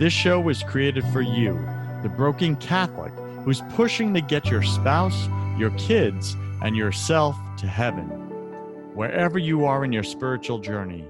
[0.00, 1.52] This show was created for you,
[2.02, 3.12] the broken Catholic
[3.44, 8.06] who's pushing to get your spouse, your kids, and yourself to heaven.
[8.94, 11.04] Wherever you are in your spiritual journey,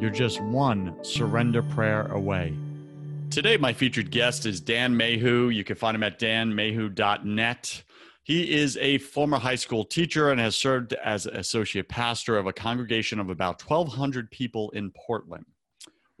[0.00, 2.56] you're just one surrender prayer away.
[3.28, 5.50] Today, my featured guest is Dan Mayhew.
[5.50, 7.82] You can find him at danmayhew.net.
[8.22, 12.54] He is a former high school teacher and has served as associate pastor of a
[12.54, 15.44] congregation of about 1,200 people in Portland.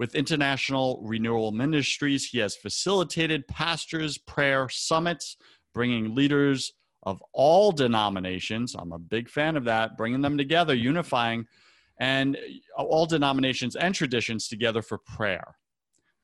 [0.00, 5.36] With International Renewal Ministries, he has facilitated pastors' prayer summits,
[5.74, 8.74] bringing leaders of all denominations.
[8.74, 11.44] I'm a big fan of that, bringing them together, unifying,
[11.98, 12.38] and
[12.78, 15.58] all denominations and traditions together for prayer.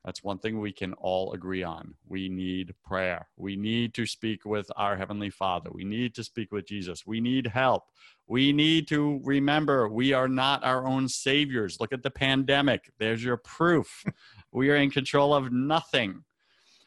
[0.07, 1.93] That's one thing we can all agree on.
[2.07, 3.27] We need prayer.
[3.35, 5.69] We need to speak with our Heavenly Father.
[5.69, 7.05] We need to speak with Jesus.
[7.05, 7.83] We need help.
[8.25, 11.81] We need to remember we are not our own saviors.
[11.81, 12.89] Look at the pandemic.
[12.99, 14.05] There's your proof.
[14.53, 16.23] we are in control of nothing.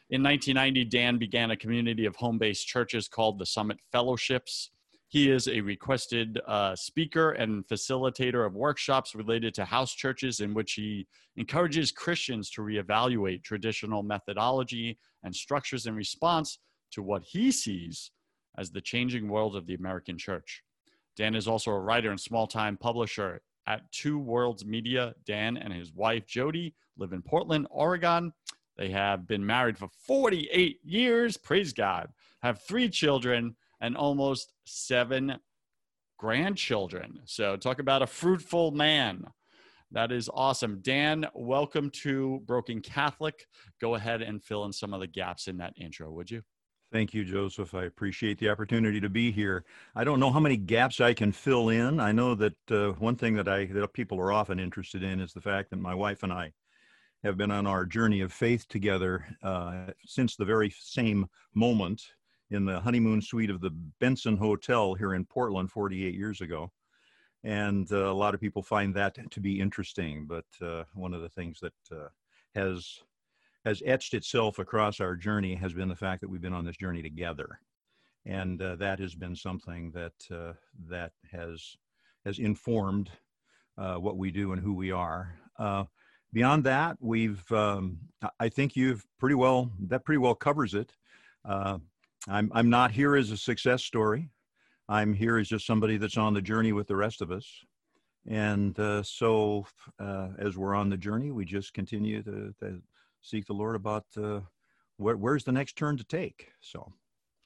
[0.09, 4.71] In 1990, Dan began a community of home based churches called the Summit Fellowships.
[5.11, 10.53] He is a requested uh, speaker and facilitator of workshops related to house churches, in
[10.53, 11.05] which he
[11.35, 16.59] encourages Christians to reevaluate traditional methodology and structures in response
[16.91, 18.11] to what he sees
[18.57, 20.63] as the changing world of the American church.
[21.17, 25.13] Dan is also a writer and small time publisher at Two Worlds Media.
[25.25, 28.31] Dan and his wife, Jody, live in Portland, Oregon.
[28.77, 32.07] They have been married for 48 years, praise God,
[32.41, 35.37] have three children and almost seven
[36.17, 37.19] grandchildren.
[37.25, 39.25] So, talk about a fruitful man.
[39.91, 40.79] That is awesome.
[40.81, 43.45] Dan, welcome to Broken Catholic.
[43.81, 46.43] Go ahead and fill in some of the gaps in that intro, would you?
[46.93, 47.73] Thank you, Joseph.
[47.73, 49.63] I appreciate the opportunity to be here.
[49.95, 51.99] I don't know how many gaps I can fill in.
[51.99, 55.31] I know that uh, one thing that I that people are often interested in is
[55.33, 56.51] the fact that my wife and I
[57.23, 62.01] have been on our journey of faith together uh, since the very same moment
[62.51, 66.71] in the honeymoon suite of the Benson Hotel here in Portland 48 years ago.
[67.43, 70.27] And uh, a lot of people find that to be interesting.
[70.27, 72.09] But uh, one of the things that uh,
[72.55, 72.99] has
[73.65, 76.77] has etched itself across our journey has been the fact that we've been on this
[76.77, 77.59] journey together,
[78.25, 80.53] and uh, that has been something that uh,
[80.87, 81.75] that has
[82.25, 83.09] has informed
[83.77, 85.35] uh, what we do and who we are
[86.33, 87.97] beyond that, we've um,
[88.39, 90.91] I think you've pretty well that pretty well covers it.
[91.45, 91.79] Uh,
[92.27, 94.29] I'm, I'm not here as a success story.
[94.87, 97.45] I'm here as just somebody that's on the journey with the rest of us.
[98.27, 99.65] And uh, so,
[99.99, 102.81] uh, as we're on the journey, we just continue to, to
[103.21, 104.41] seek the Lord about uh,
[104.97, 106.49] where, where's the next turn to take.
[106.61, 106.93] So,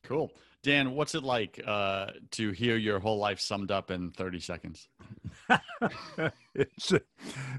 [0.04, 0.32] cool.
[0.64, 4.90] Dan, what's it like uh, to hear your whole life summed up in 30 seconds?
[6.56, 6.92] it's,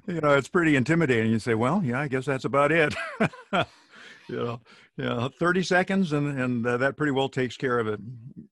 [0.06, 1.30] you know, it's pretty intimidating.
[1.30, 2.94] You say, well, yeah, I guess that's about it.
[4.28, 4.60] you know,
[4.96, 8.00] yeah, 30 seconds and, and uh, that pretty well takes care of it.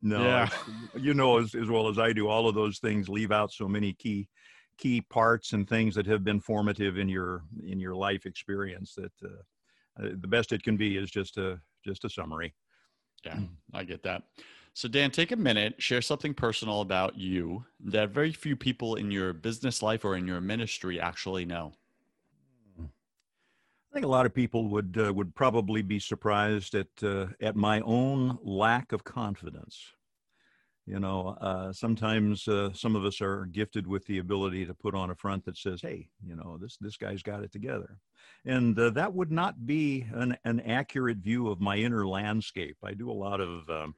[0.02, 0.48] No, yeah.
[0.96, 3.68] you know, as, as well as I do, all of those things leave out so
[3.68, 4.28] many key,
[4.78, 9.12] key parts and things that have been formative in your, in your life experience that
[9.24, 12.54] uh, uh, the best it can be is just a, just a summary.
[13.24, 13.38] Yeah,
[13.72, 14.22] I get that.
[14.74, 19.10] So, Dan, take a minute, share something personal about you that very few people in
[19.12, 21.72] your business life or in your ministry actually know.
[23.94, 27.54] I think a lot of people would uh, would probably be surprised at uh, at
[27.54, 29.78] my own lack of confidence.
[30.84, 34.96] You know, uh, sometimes uh, some of us are gifted with the ability to put
[34.96, 37.96] on a front that says, "Hey, you know, this this guy's got it together,"
[38.44, 42.78] and uh, that would not be an an accurate view of my inner landscape.
[42.82, 43.94] I do a lot of um,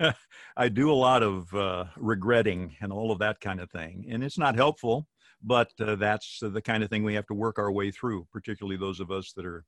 [0.56, 4.24] I do a lot of uh, regretting and all of that kind of thing, and
[4.24, 5.06] it's not helpful
[5.42, 8.76] but uh, that's the kind of thing we have to work our way through, particularly
[8.76, 9.64] those of us that are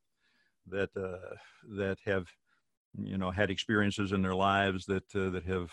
[0.69, 1.35] that uh,
[1.77, 2.27] that have
[2.97, 5.71] you know had experiences in their lives that uh, that have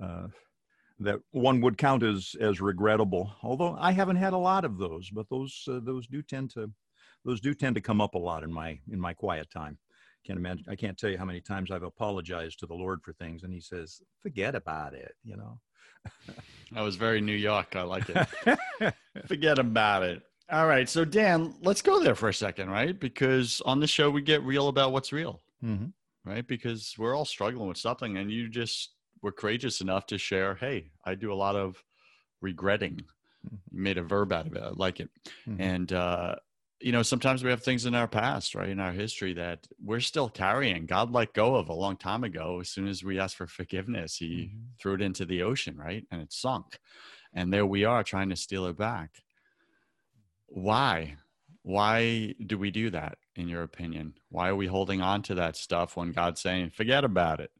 [0.00, 0.28] uh,
[1.00, 3.32] that one would count as as regrettable.
[3.42, 6.70] Although I haven't had a lot of those, but those uh, those do tend to
[7.24, 9.78] those do tend to come up a lot in my in my quiet time.
[10.26, 10.64] Can't imagine.
[10.68, 13.52] I can't tell you how many times I've apologized to the Lord for things, and
[13.52, 15.60] He says, "Forget about it." You know.
[16.72, 17.76] that was very New York.
[17.76, 18.94] I like it.
[19.26, 20.22] Forget about it.
[20.50, 20.88] All right.
[20.88, 22.98] So, Dan, let's go there for a second, right?
[22.98, 25.86] Because on the show, we get real about what's real, mm-hmm.
[26.28, 26.46] right?
[26.46, 28.92] Because we're all struggling with something, and you just
[29.22, 31.82] were courageous enough to share, hey, I do a lot of
[32.40, 33.02] regretting.
[33.46, 33.56] Mm-hmm.
[33.72, 34.62] You made a verb out of it.
[34.62, 35.10] I like it.
[35.46, 35.60] Mm-hmm.
[35.60, 36.36] And, uh,
[36.80, 40.00] you know, sometimes we have things in our past, right, in our history that we're
[40.00, 40.86] still carrying.
[40.86, 42.60] God let go of a long time ago.
[42.60, 44.58] As soon as we asked for forgiveness, He mm-hmm.
[44.80, 46.78] threw it into the ocean, right, and it sunk.
[47.34, 49.10] And there we are trying to steal it back.
[50.46, 51.16] Why?
[51.62, 54.14] Why do we do that, in your opinion?
[54.30, 57.50] Why are we holding on to that stuff when God's saying, forget about it?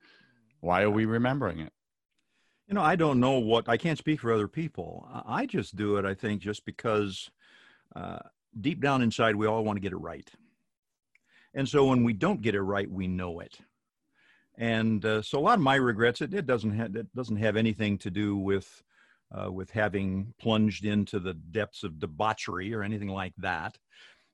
[0.61, 1.73] Why are we remembering it?
[2.69, 5.09] You know, I don't know what, I can't speak for other people.
[5.27, 7.31] I just do it, I think, just because
[7.97, 8.19] uh,
[8.61, 10.29] deep down inside, we all want to get it right.
[11.55, 13.59] And so when we don't get it right, we know it.
[14.57, 17.57] And uh, so a lot of my regrets, it, it doesn't have, it doesn't have
[17.57, 18.83] anything to do with,
[19.33, 23.79] uh, with having plunged into the depths of debauchery or anything like that.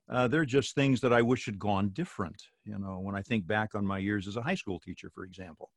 [0.09, 2.41] Uh, they're just things that I wish had gone different.
[2.63, 5.23] You know, when I think back on my years as a high school teacher, for
[5.23, 5.71] example,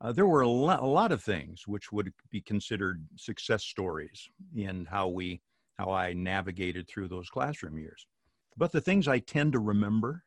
[0.00, 4.28] uh, there were a, lo- a lot of things which would be considered success stories
[4.54, 5.40] in how we
[5.80, 8.06] how I navigated through those classroom years.
[8.56, 10.24] But the things I tend to remember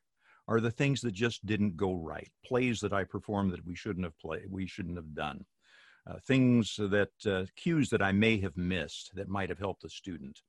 [0.48, 2.32] are the things that just didn't go right.
[2.44, 5.46] Plays that I performed that we shouldn't have played, we shouldn't have done.
[6.10, 9.90] Uh, things that uh, cues that I may have missed that might have helped the
[9.90, 10.42] student.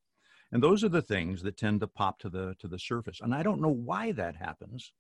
[0.50, 3.20] And those are the things that tend to pop to the to the surface.
[3.20, 4.92] And I don't know why that happens,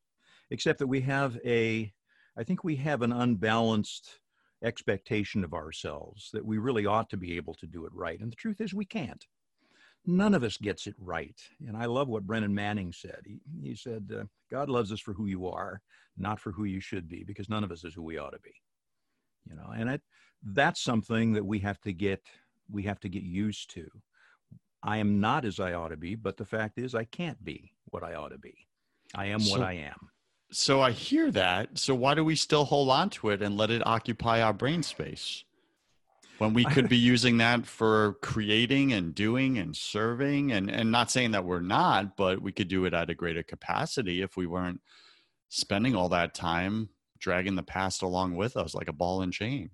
[0.50, 1.92] except that we have a
[2.36, 4.20] I think we have an unbalanced
[4.62, 8.20] expectation of ourselves that we really ought to be able to do it right.
[8.20, 9.26] And the truth is, we can't.
[10.06, 11.40] None of us gets it right.
[11.66, 13.20] And I love what Brennan Manning said.
[13.24, 15.80] He, he said, uh, God loves us for who you are,
[16.16, 18.40] not for who you should be, because none of us is who we ought to
[18.40, 18.54] be.
[19.48, 20.02] You know, and it,
[20.42, 22.22] that's something that we have to get
[22.70, 23.86] we have to get used to.
[24.82, 27.72] I am not as I ought to be, but the fact is I can't be
[27.86, 28.54] what I ought to be.
[29.14, 30.08] I am so, what I am.
[30.50, 31.78] So I hear that.
[31.78, 34.82] So why do we still hold on to it and let it occupy our brain
[34.82, 35.44] space?
[36.38, 41.10] When we could be using that for creating and doing and serving and and not
[41.10, 44.46] saying that we're not, but we could do it at a greater capacity if we
[44.46, 44.80] weren't
[45.48, 46.88] spending all that time
[47.20, 49.70] dragging the past along with us like a ball and chain.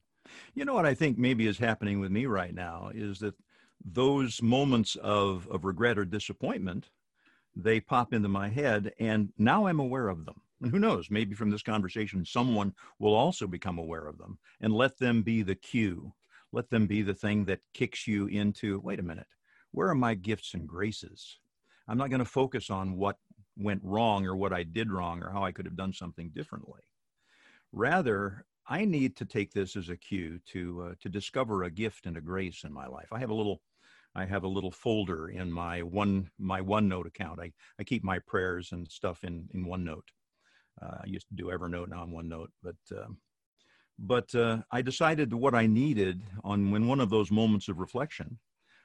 [0.55, 3.35] You know what I think maybe is happening with me right now is that
[3.85, 6.91] those moments of, of regret or disappointment,
[7.57, 10.41] they pop into my head and now I'm aware of them.
[10.63, 14.73] And who knows, maybe from this conversation, someone will also become aware of them and
[14.73, 16.13] let them be the cue.
[16.53, 19.29] Let them be the thing that kicks you into wait a minute,
[19.73, 21.39] where are my gifts and graces?
[21.89, 23.17] I'm not going to focus on what
[23.57, 26.81] went wrong or what I did wrong or how I could have done something differently.
[27.73, 32.07] Rather, I need to take this as a cue to uh, to discover a gift
[32.07, 33.09] and a grace in my life.
[33.13, 33.61] I have a little
[34.15, 37.41] I have a little folder in my one my OneNote account.
[37.41, 40.09] I, I keep my prayers and stuff in in OneNote.
[40.83, 43.19] Uh, I used to do Evernote, now I'm OneNote, but um,
[44.01, 48.39] but uh, I decided what I needed on when one of those moments of reflection,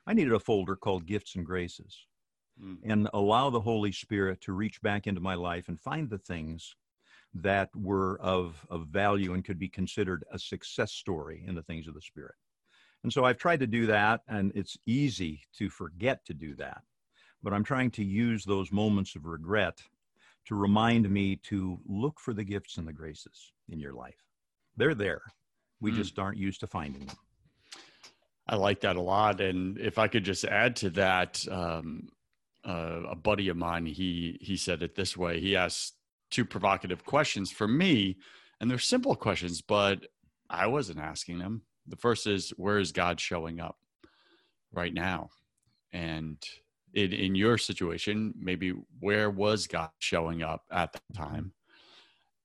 [0.06, 2.06] I needed a folder called Gifts and Graces,
[2.62, 2.78] mm.
[2.84, 6.76] and allow the Holy Spirit to reach back into my life and find the things
[7.34, 11.88] that were of of value and could be considered a success story in the things
[11.88, 12.36] of the Spirit.
[13.04, 16.82] And so I've tried to do that, and it's easy to forget to do that.
[17.42, 19.82] But I'm trying to use those moments of regret
[20.48, 24.25] to remind me to look for the gifts and the graces in your life.
[24.78, 25.22] They're there.
[25.80, 25.96] We mm.
[25.96, 27.18] just aren't used to finding them.
[28.48, 29.42] I like that a lot.
[29.42, 32.10] And if I could just add to that, um,
[32.64, 35.40] uh, a buddy of mine, he he said it this way.
[35.40, 35.96] He asked
[36.32, 38.18] two provocative questions for me,
[38.60, 40.08] and they're simple questions, but
[40.50, 41.62] I wasn't asking them.
[41.88, 43.78] The first is, where is God showing up
[44.72, 45.30] right now?
[45.94, 46.38] And
[46.94, 51.54] in, in your situation, maybe where was God showing up at that time?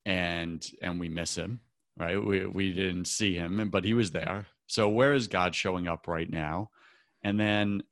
[0.05, 1.61] And and we miss him,
[2.00, 2.23] right?
[2.23, 4.47] We we didn't see him, but he was there.
[4.66, 6.71] So where is God showing up right now?
[7.23, 7.83] And then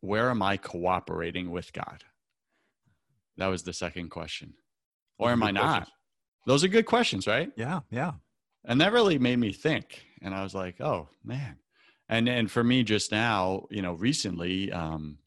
[0.00, 2.04] where am I cooperating with God?
[3.36, 4.54] That was the second question.
[5.18, 5.62] Or am I not?
[5.62, 5.96] Questions.
[6.46, 7.50] Those are good questions, right?
[7.56, 8.12] Yeah, yeah.
[8.64, 10.04] And that really made me think.
[10.22, 11.56] And I was like, oh man.
[12.08, 15.18] And and for me just now, you know, recently, um,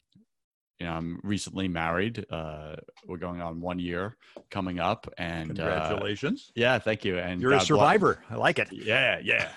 [0.80, 2.24] you know, I'm recently married.
[2.30, 4.16] Uh, we're going on one year
[4.50, 6.46] coming up, and congratulations.
[6.48, 7.18] Uh, yeah, thank you.
[7.18, 8.24] And you're God a survivor.
[8.28, 8.68] Bless, I like it.
[8.72, 9.50] Yeah, yeah.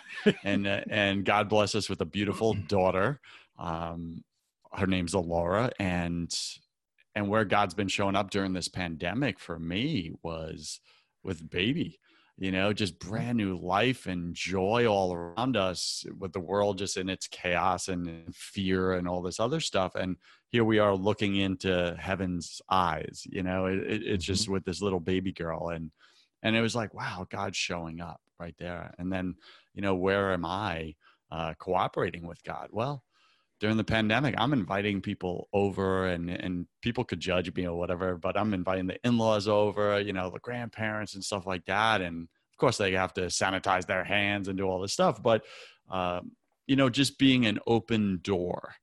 [0.44, 3.22] and uh, and God bless us with a beautiful daughter.
[3.58, 4.24] Um,
[4.74, 6.34] her name's Alora, and
[7.16, 10.82] and where God's been showing up during this pandemic for me was
[11.24, 12.00] with baby
[12.38, 16.98] you know just brand new life and joy all around us with the world just
[16.98, 20.18] in its chaos and fear and all this other stuff and
[20.50, 24.54] here we are looking into heaven's eyes you know it, it, it's just mm-hmm.
[24.54, 25.92] with this little baby girl and
[26.42, 28.94] and it was like wow god's showing up right there.
[29.00, 29.36] And then
[29.74, 30.96] you know where am i
[31.32, 32.70] uh, cooperating with god?
[32.72, 33.04] Well
[33.64, 38.18] during the pandemic, I'm inviting people over and, and people could judge me or whatever,
[38.18, 42.02] but I'm inviting the in-laws over, you know, the grandparents and stuff like that.
[42.02, 45.46] And of course they have to sanitize their hands and do all this stuff, but,
[45.90, 46.34] um,
[46.68, 48.76] you know, just being an open door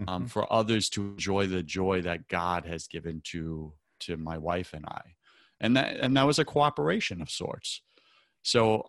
[0.00, 0.26] um, mm-hmm.
[0.26, 4.84] for others to enjoy the joy that God has given to, to my wife and
[4.84, 5.14] I.
[5.60, 7.82] And that, and that was a cooperation of sorts.
[8.42, 8.84] So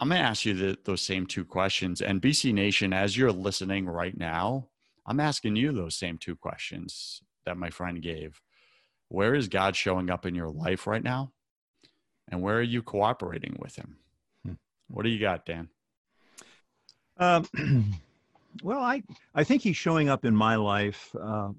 [0.00, 2.02] I'm going to ask you the, those same two questions.
[2.02, 4.69] And BC Nation, as you're listening right now,
[5.06, 8.40] I'm asking you those same two questions that my friend gave.
[9.08, 11.32] Where is God showing up in your life right now?
[12.28, 13.96] And where are you cooperating with Him?
[14.44, 14.52] Hmm.
[14.88, 15.68] What do you got, Dan?
[17.16, 17.46] Um,
[18.62, 19.02] well, I,
[19.34, 21.50] I think He's showing up in my life uh,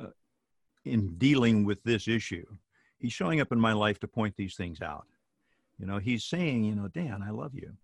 [0.00, 0.10] uh,
[0.84, 2.46] in dealing with this issue.
[2.98, 5.06] He's showing up in my life to point these things out.
[5.78, 7.76] You know, He's saying, you know, Dan, I love you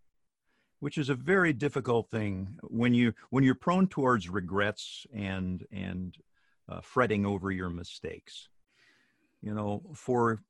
[0.85, 6.19] which is a very difficult thing when you when you're prone towards regrets and and
[6.69, 8.51] uh, fretting over your mistakes.
[9.41, 10.43] You know for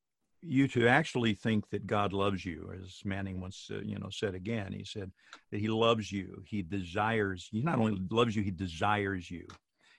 [0.42, 4.34] you to actually think that god loves you as manning once uh, you know said
[4.34, 5.10] again he said
[5.52, 9.46] that he loves you he desires he not only loves you he desires you.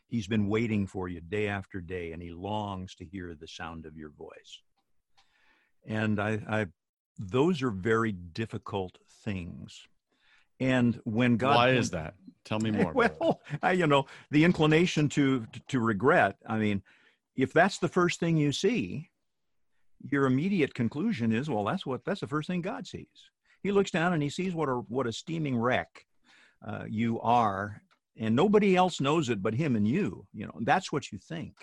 [0.05, 3.85] He's been waiting for you day after day and he longs to hear the sound
[3.85, 4.51] of your voice.
[5.87, 6.65] And i, I
[7.17, 9.87] those are very difficult things
[10.59, 12.15] and when God, why is that?
[12.43, 12.93] Tell me more.
[12.93, 16.37] Well, I, you know, the inclination to to regret.
[16.47, 16.81] I mean,
[17.35, 19.09] if that's the first thing you see,
[20.09, 23.07] your immediate conclusion is, well, that's what that's the first thing God sees.
[23.63, 26.05] He looks down and he sees what a what a steaming wreck
[26.65, 27.81] uh, you are,
[28.17, 30.25] and nobody else knows it but him and you.
[30.33, 31.53] You know, that's what you think.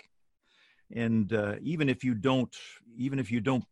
[0.95, 2.55] And uh, even if you don't,
[2.97, 3.63] even if you don't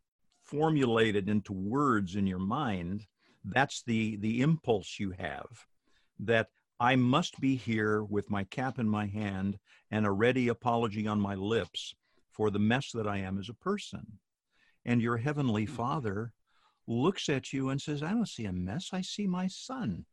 [0.44, 3.06] formulate it into words in your mind,
[3.44, 5.46] that's the the impulse you have
[6.20, 9.58] that I must be here with my cap in my hand
[9.90, 11.94] and a ready apology on my lips
[12.32, 14.18] for the mess that I am as a person.
[14.84, 15.74] And your heavenly hmm.
[15.74, 16.32] Father
[16.88, 20.06] looks at you and says, I don't see a mess, I see my son.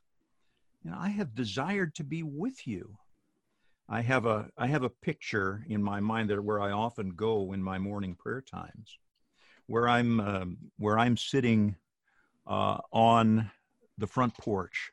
[0.86, 2.98] And I have desired to be with you.
[3.89, 7.53] I have a I have a picture in my mind that where I often go
[7.53, 9.00] in my morning prayer times,
[9.65, 11.75] where I'm um, where I'm sitting
[12.48, 13.51] uh, on
[13.98, 14.91] the front porch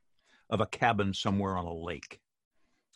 [0.50, 2.21] of a cabin somewhere on a lake.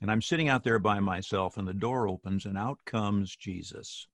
[0.01, 4.07] And I'm sitting out there by myself, and the door opens, and out comes Jesus.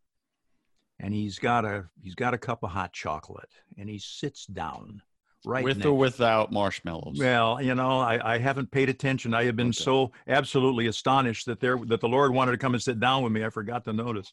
[0.99, 5.03] And he's got a he's got a cup of hot chocolate, and he sits down
[5.45, 5.87] right with next.
[5.87, 7.19] or without marshmallows.
[7.19, 9.35] Well, you know, I, I haven't paid attention.
[9.35, 9.85] I have been okay.
[9.85, 13.33] so absolutely astonished that there that the Lord wanted to come and sit down with
[13.33, 13.45] me.
[13.45, 14.33] I forgot to notice,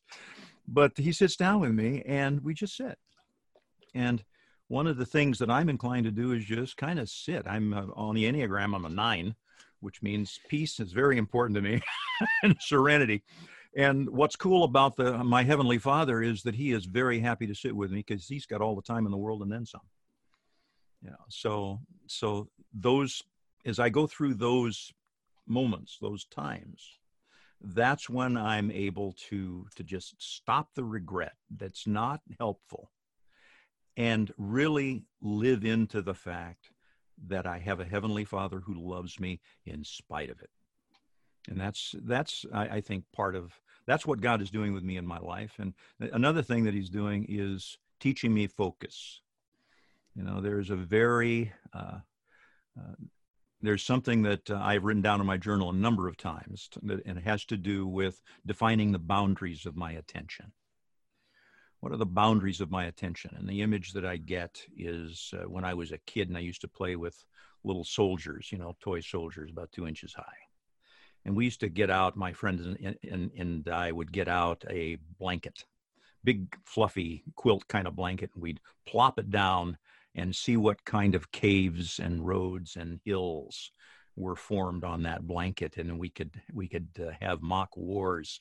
[0.68, 2.98] but he sits down with me, and we just sit.
[3.94, 4.24] And
[4.74, 7.44] one of the things that I'm inclined to do is just kind of sit.
[7.46, 9.36] I'm uh, on the Enneagram, I'm a nine,
[9.82, 11.80] which means peace is very important to me
[12.44, 13.22] and serenity.
[13.78, 17.54] And what's cool about the my heavenly Father is that He is very happy to
[17.54, 19.88] sit with me because He's got all the time in the world and then some.
[21.06, 21.22] Yeah.
[21.30, 23.22] So so those
[23.66, 24.92] as I go through those
[25.46, 26.98] moments, those times,
[27.62, 32.90] that's when I'm able to to just stop the regret that's not helpful
[33.98, 36.72] and really live into the fact
[37.28, 40.50] that I have a heavenly Father who loves me in spite of it.
[41.50, 43.52] And that's that's I, I, think part of
[43.86, 45.56] that's what God is doing with me in my life.
[45.60, 49.22] And another thing that He's doing is teaching me focus.
[50.16, 52.00] You know, there's a very uh,
[52.80, 52.96] uh,
[53.62, 57.18] there's something that uh, I've written down in my journal a number of times, and
[57.18, 60.54] it has to do with defining the boundaries of my attention
[61.84, 63.36] what are the boundaries of my attention?
[63.38, 66.40] And the image that I get is uh, when I was a kid and I
[66.40, 67.26] used to play with
[67.66, 70.24] little soldiers, you know, toy soldiers about two inches high.
[71.26, 74.64] And we used to get out, my friends and, and, and I would get out
[74.70, 75.66] a blanket,
[76.24, 79.78] big fluffy quilt kind of blanket, and we'd plop it down
[80.16, 83.74] and see what kind of caves and roads and hills
[84.16, 85.76] were formed on that blanket.
[85.76, 88.40] And we could, we could uh, have mock wars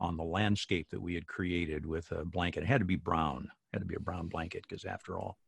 [0.00, 2.62] on the landscape that we had created with a blanket.
[2.62, 5.38] It had to be brown, it had to be a brown blanket because after all.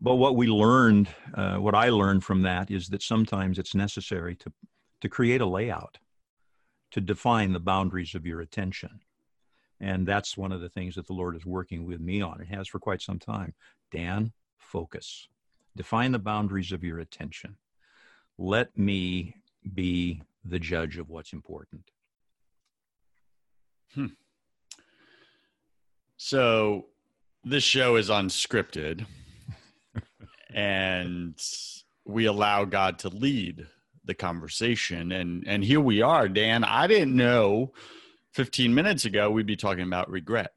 [0.00, 4.34] But what we learned, uh, what I learned from that is that sometimes it's necessary
[4.36, 4.52] to,
[5.00, 5.98] to create a layout,
[6.90, 9.00] to define the boundaries of your attention.
[9.80, 12.40] And that's one of the things that the Lord is working with me on.
[12.40, 13.54] It has for quite some time.
[13.90, 15.28] Dan, focus.
[15.76, 17.56] Define the boundaries of your attention.
[18.38, 19.36] Let me
[19.74, 21.90] be the judge of what's important.
[23.94, 24.06] Hmm.
[26.16, 26.86] So
[27.44, 29.06] this show is unscripted
[30.54, 31.34] and
[32.04, 33.66] we allow God to lead
[34.04, 35.12] the conversation.
[35.12, 36.64] And and here we are Dan.
[36.64, 37.72] I didn't know
[38.32, 40.52] 15 minutes ago we'd be talking about regret.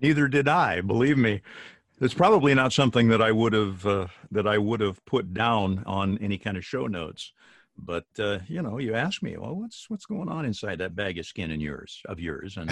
[0.00, 1.42] Neither did I believe me.
[2.00, 5.82] It's probably not something that I would have uh, that I would have put down
[5.86, 7.32] on any kind of show notes
[7.76, 11.18] but uh, you know, you ask me, well, what's what's going on inside that bag
[11.18, 12.70] of skin in yours of yours, and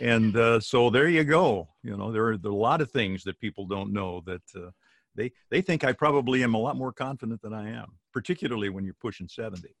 [0.00, 1.68] and uh, so there you go.
[1.82, 4.42] You know, there are, there are, a lot of things that people don't know that
[4.56, 4.70] uh,
[5.14, 8.84] they they think I probably am a lot more confident than I am, particularly when
[8.84, 9.74] you're pushing seventy.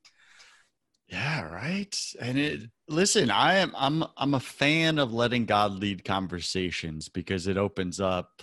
[1.08, 1.98] Yeah, right.
[2.20, 7.46] And it listen, I am I'm I'm a fan of letting God lead conversations because
[7.46, 8.42] it opens up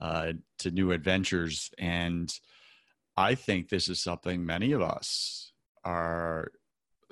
[0.00, 2.32] uh, to new adventures and.
[3.18, 5.45] I think this is something many of us
[5.86, 6.50] are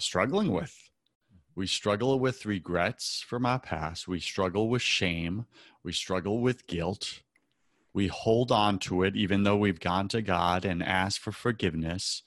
[0.00, 0.90] struggling with.
[1.54, 4.08] We struggle with regrets from our past.
[4.08, 5.46] We struggle with shame.
[5.84, 7.20] We struggle with guilt.
[7.92, 12.22] We hold on to it even though we've gone to God and asked for forgiveness.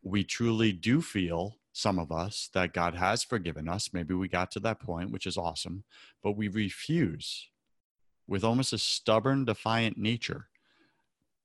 [0.00, 3.92] We truly do feel, some of us, that God has forgiven us.
[3.92, 5.82] Maybe we got to that point, which is awesome,
[6.22, 7.48] but we refuse
[8.28, 10.46] with almost a stubborn, defiant nature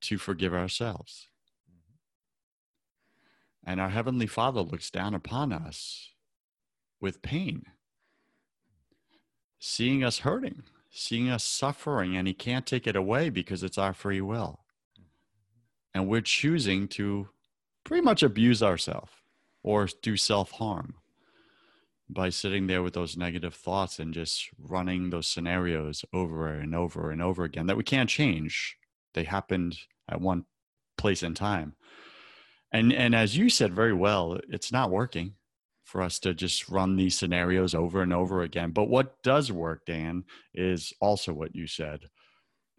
[0.01, 1.27] to forgive ourselves.
[3.67, 6.13] And our Heavenly Father looks down upon us
[7.01, 7.63] with pain,
[9.59, 13.93] seeing us hurting, seeing us suffering, and He can't take it away because it's our
[13.93, 14.62] free will.
[15.93, 17.27] And we're choosing to
[17.84, 19.12] pretty much abuse ourselves
[19.63, 20.95] or do self harm
[22.10, 27.12] by sitting there with those negative thoughts and just running those scenarios over and over
[27.12, 28.77] and over again that we can't change.
[29.13, 29.77] They happened
[30.08, 30.45] at one
[30.95, 31.75] place in time
[32.71, 35.34] and and as you said very well it's not working
[35.88, 38.71] for us to just run these scenarios over and over again.
[38.71, 42.01] But what does work dan is also what you said.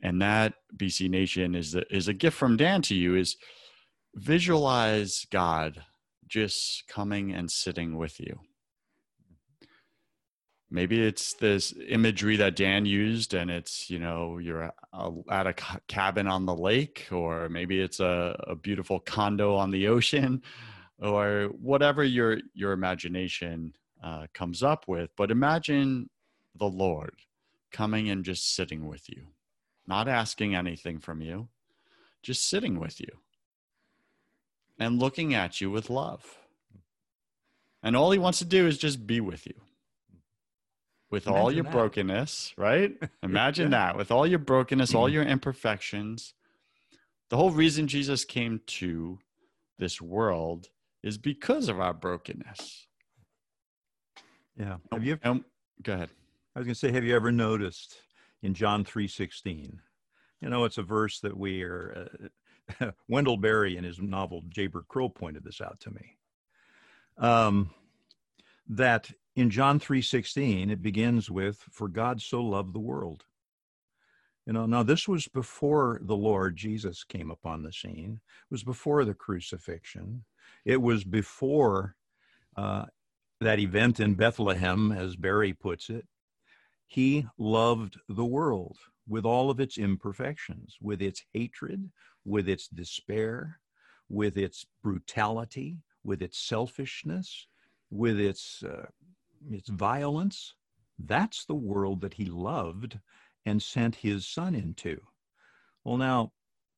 [0.03, 3.37] And that bc nation is the, is a gift from dan to you is
[4.14, 5.83] visualize god
[6.29, 8.38] just coming and sitting with you
[10.70, 14.72] maybe it's this imagery that Dan used and it's you know you're
[15.31, 15.54] at a
[15.87, 20.42] cabin on the lake or maybe it's a, a beautiful condo on the ocean
[21.00, 25.11] or whatever your your imagination uh, comes up with.
[25.16, 26.11] But imagine
[26.54, 27.14] the lord
[27.70, 29.26] coming and just sitting with you
[29.87, 31.48] not asking anything from you
[32.22, 33.09] just sitting with you
[34.78, 36.37] and looking at you with love.
[37.83, 39.54] And all he wants to do is just be with you
[41.11, 41.73] with Imagine all your that.
[41.73, 42.92] brokenness, right?
[43.23, 43.79] Imagine yeah.
[43.79, 45.14] that with all your brokenness, all mm-hmm.
[45.14, 46.35] your imperfections.
[47.31, 49.18] The whole reason Jesus came to
[49.79, 50.68] this world
[51.03, 52.87] is because of our brokenness.
[54.57, 54.77] Yeah.
[54.92, 55.44] Have you ever, um,
[55.83, 56.11] go ahead.
[56.55, 57.97] I was going to say, have you ever noticed
[58.42, 59.79] in John 3:16?
[60.40, 62.09] You know, it's a verse that we are
[62.81, 66.16] uh, Wendell Berry in his novel Jayber Crow pointed this out to me.
[67.18, 67.71] Um,
[68.68, 73.24] that in John 3:16 it begins with for God so loved the world.
[74.44, 78.20] You know, now this was before the Lord Jesus came upon the scene.
[78.24, 80.24] It was before the crucifixion.
[80.64, 81.94] It was before
[82.57, 82.87] uh,
[83.40, 86.09] that event in Bethlehem, as Berry puts it.
[86.88, 91.92] He loved the world with all of its imperfections, with its hatred,
[92.24, 93.61] with its despair,
[94.09, 97.46] with its brutality, with its selfishness,
[97.90, 98.87] with its uh,
[99.51, 100.55] its violence.
[100.98, 102.98] That's the world that he loved
[103.46, 105.01] and sent his son into.
[105.85, 106.33] Well, now,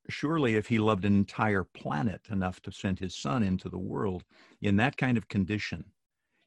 [0.08, 4.24] surely if he loved an entire planet enough to send his son into the world
[4.60, 5.84] in that kind of condition,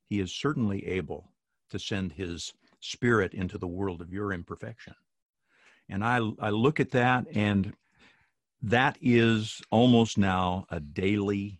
[0.09, 1.31] he is certainly able
[1.69, 4.93] to send his spirit into the world of your imperfection.
[5.89, 7.73] And I, I look at that, and
[8.61, 11.59] that is almost now a daily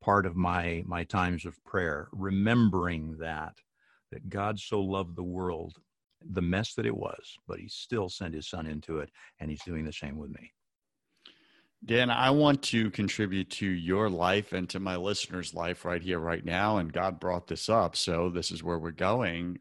[0.00, 3.54] part of my my times of prayer remembering that
[4.10, 5.76] that god so loved the world
[6.32, 9.62] the mess that it was but he still sent his son into it and he's
[9.62, 10.52] doing the same with me.
[11.84, 16.18] Dan i want to contribute to your life and to my listeners life right here
[16.18, 19.58] right now and god brought this up so this is where we're going.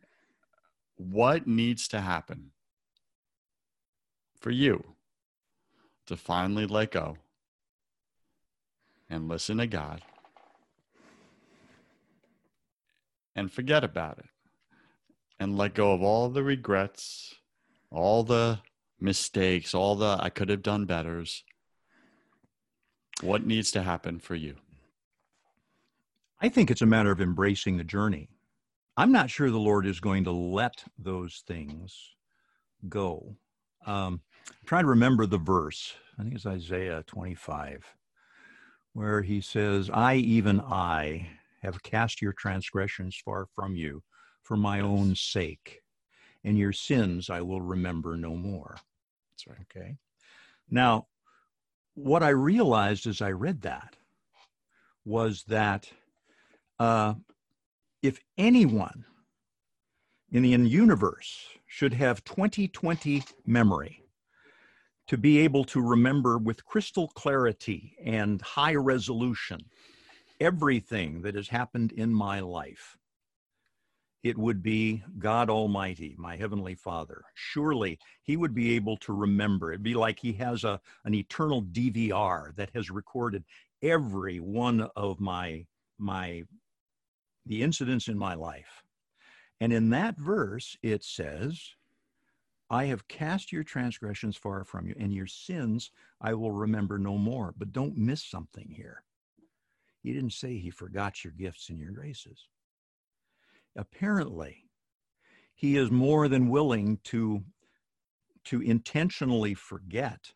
[0.95, 2.51] What needs to happen
[4.39, 4.83] for you
[6.07, 7.17] to finally let go
[9.09, 10.01] and listen to God
[13.37, 14.25] and forget about it
[15.39, 17.35] and let go of all the regrets,
[17.91, 18.59] all the
[18.99, 21.43] mistakes, all the I could have done betters.
[23.21, 24.55] What needs to happen for you?
[26.41, 28.29] I think it's a matter of embracing the journey.
[28.95, 32.15] I'm not sure the Lord is going to let those things
[32.89, 33.35] go.
[33.85, 35.93] Um, I'm trying to remember the verse.
[36.17, 37.85] I think it's Isaiah 25,
[38.93, 41.27] where he says, I, even I,
[41.61, 44.03] have cast your transgressions far from you
[44.43, 45.81] for my own sake,
[46.43, 48.77] and your sins I will remember no more.
[49.31, 49.65] That's right.
[49.75, 49.97] Okay.
[50.69, 51.07] Now,
[51.93, 53.95] what I realized as I read that
[55.03, 55.89] was that
[56.79, 57.15] uh,
[58.03, 59.05] if anyone
[60.31, 64.03] in the universe should have 2020 memory
[65.07, 69.59] to be able to remember with crystal clarity and high resolution
[70.39, 72.97] everything that has happened in my life,
[74.23, 77.23] it would be God Almighty, my Heavenly Father.
[77.33, 79.71] Surely He would be able to remember.
[79.71, 83.43] It'd be like He has a, an eternal DVR that has recorded
[83.81, 85.65] every one of my,
[85.97, 86.43] my,
[87.45, 88.83] the incidents in my life.
[89.59, 91.75] And in that verse, it says,
[92.69, 97.17] I have cast your transgressions far from you, and your sins I will remember no
[97.17, 97.53] more.
[97.57, 99.03] But don't miss something here.
[100.07, 102.47] He didn't say he forgot your gifts and your graces.
[103.75, 104.63] Apparently,
[105.53, 107.43] he is more than willing to,
[108.45, 110.31] to intentionally forget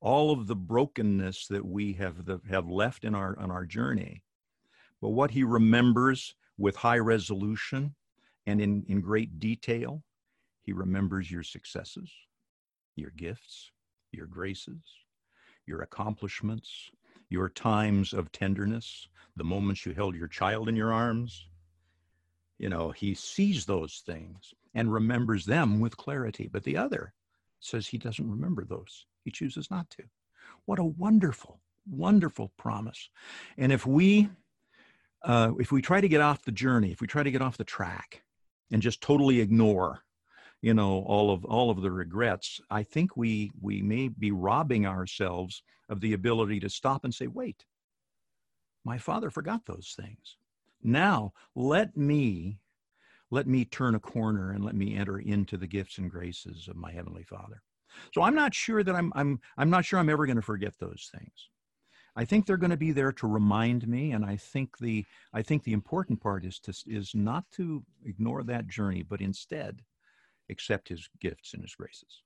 [0.00, 4.22] all of the brokenness that we have, the, have left in our, on our journey.
[5.00, 7.94] But what he remembers with high resolution
[8.46, 10.02] and in, in great detail,
[10.60, 12.12] he remembers your successes,
[12.96, 13.70] your gifts,
[14.12, 14.82] your graces,
[15.64, 16.90] your accomplishments,
[17.28, 21.46] your times of tenderness, the moments you held your child in your arms.
[22.58, 26.48] You know, he sees those things and remembers them with clarity.
[26.50, 27.12] But the other
[27.60, 29.06] says he doesn't remember those.
[29.24, 30.04] He chooses not to.
[30.66, 33.10] What a wonderful, wonderful promise.
[33.58, 34.28] And if we
[35.22, 37.56] uh, if we try to get off the journey, if we try to get off
[37.56, 38.22] the track
[38.70, 40.02] and just totally ignore
[40.64, 44.86] you know all of all of the regrets i think we we may be robbing
[44.86, 47.64] ourselves of the ability to stop and say wait
[48.84, 50.36] my father forgot those things.
[50.82, 52.58] Now let me
[53.30, 56.76] let me turn a corner and let me enter into the gifts and graces of
[56.76, 57.62] my heavenly father.
[58.12, 60.74] So i'm not sure that i'm i'm i'm not sure i'm ever going to forget
[60.78, 61.48] those things.
[62.16, 65.42] I think they're going to be there to remind me and i think the i
[65.42, 69.82] think the important part is to is not to ignore that journey but instead
[70.50, 72.22] accept his gifts and his graces.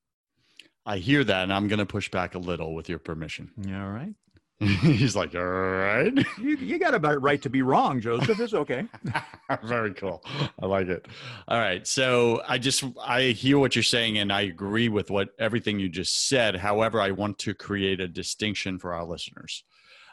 [0.87, 3.51] I hear that, and I'm going to push back a little with your permission.
[3.69, 4.15] All right.
[4.61, 6.13] He's like, all right.
[6.39, 8.41] You, you got a right to be wrong, Joseph.
[8.41, 8.87] It's okay.
[9.65, 10.25] Very cool.
[10.61, 11.07] I like it.
[11.47, 11.87] All right.
[11.87, 15.89] So I just I hear what you're saying, and I agree with what everything you
[15.89, 16.57] just said.
[16.57, 19.65] However, I want to create a distinction for our listeners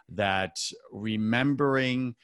[0.09, 0.57] that
[0.91, 2.15] remembering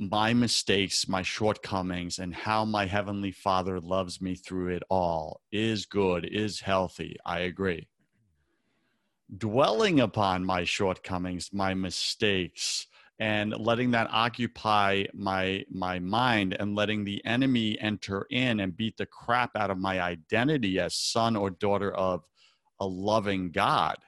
[0.00, 5.84] my mistakes, my shortcomings, and how my Heavenly Father loves me through it all is
[5.84, 7.16] good, is healthy.
[7.26, 7.86] I agree.
[9.36, 12.86] Dwelling upon my shortcomings, my mistakes,
[13.18, 18.96] and letting that occupy my my mind and letting the enemy enter in and beat
[18.96, 22.24] the crap out of my identity as son or daughter of
[22.80, 23.98] a loving God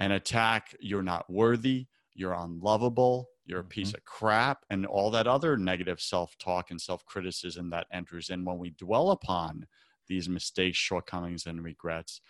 [0.00, 3.96] and attack you're not worthy, you're unlovable, you're a piece mm-hmm.
[3.96, 8.70] of crap and all that other negative self-talk and self-criticism that enters in when we
[8.70, 9.66] dwell upon
[10.06, 12.20] these mistakes shortcomings and regrets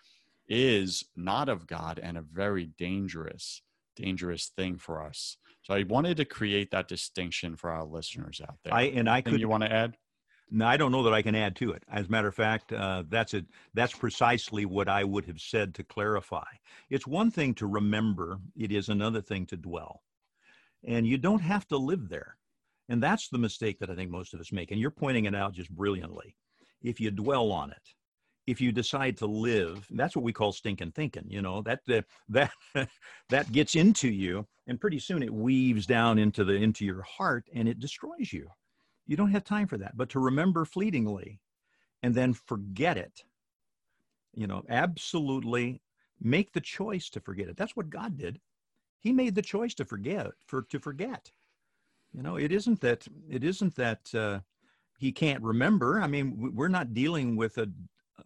[0.49, 3.63] is not of god and a very dangerous
[3.97, 8.57] dangerous thing for us so i wanted to create that distinction for our listeners out
[8.65, 9.97] there i and i could you want to add
[10.51, 11.83] no, I don't know that I can add to it.
[11.93, 13.45] As a matter of fact, uh, that's it.
[13.75, 16.47] That's precisely what I would have said to clarify.
[16.89, 20.01] It's one thing to remember; it is another thing to dwell
[20.85, 22.37] and you don't have to live there.
[22.89, 24.71] And that's the mistake that I think most of us make.
[24.71, 26.35] And you're pointing it out just brilliantly.
[26.83, 27.95] If you dwell on it,
[28.47, 31.27] if you decide to live, that's what we call stinking thinking.
[31.29, 32.89] You know that uh, that
[33.29, 37.45] that gets into you, and pretty soon it weaves down into the into your heart,
[37.55, 38.49] and it destroys you.
[39.07, 39.97] You don't have time for that.
[39.97, 41.41] But to remember fleetingly,
[42.03, 43.23] and then forget it.
[44.35, 45.83] You know, absolutely
[46.21, 47.57] make the choice to forget it.
[47.57, 48.41] That's what God did
[49.01, 51.31] he made the choice to forget for to forget
[52.13, 54.41] you know it isn't that it isn't that uh,
[54.99, 56.01] he can't remember.
[56.01, 57.71] I mean, we're not dealing with a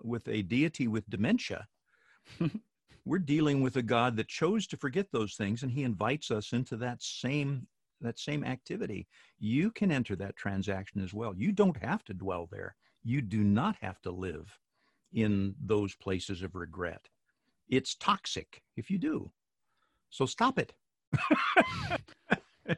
[0.02, 1.66] with a deity with dementia.
[3.04, 6.52] we're dealing with a God that chose to forget those things, and He invites us
[6.52, 7.66] into that same
[8.00, 9.06] that same activity.
[9.38, 11.34] You can enter that transaction as well.
[11.36, 12.74] You don't have to dwell there.
[13.04, 14.58] You do not have to live
[15.12, 17.06] in those places of regret.
[17.68, 19.30] It's toxic if you do.
[20.12, 20.74] So stop it.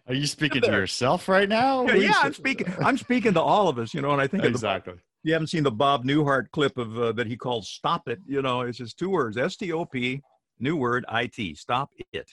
[0.07, 1.85] Are you speaking to yourself right now?
[1.87, 2.73] Yeah, yeah, I'm speaking.
[2.81, 4.13] I'm speaking to all of us, you know.
[4.13, 4.95] And I think exactly.
[4.95, 8.21] The, you haven't seen the Bob Newhart clip of uh, that he called "Stop It."
[8.27, 10.23] You know, it's just two words: S T O P,
[10.61, 11.55] new word I T.
[11.55, 12.31] Stop it.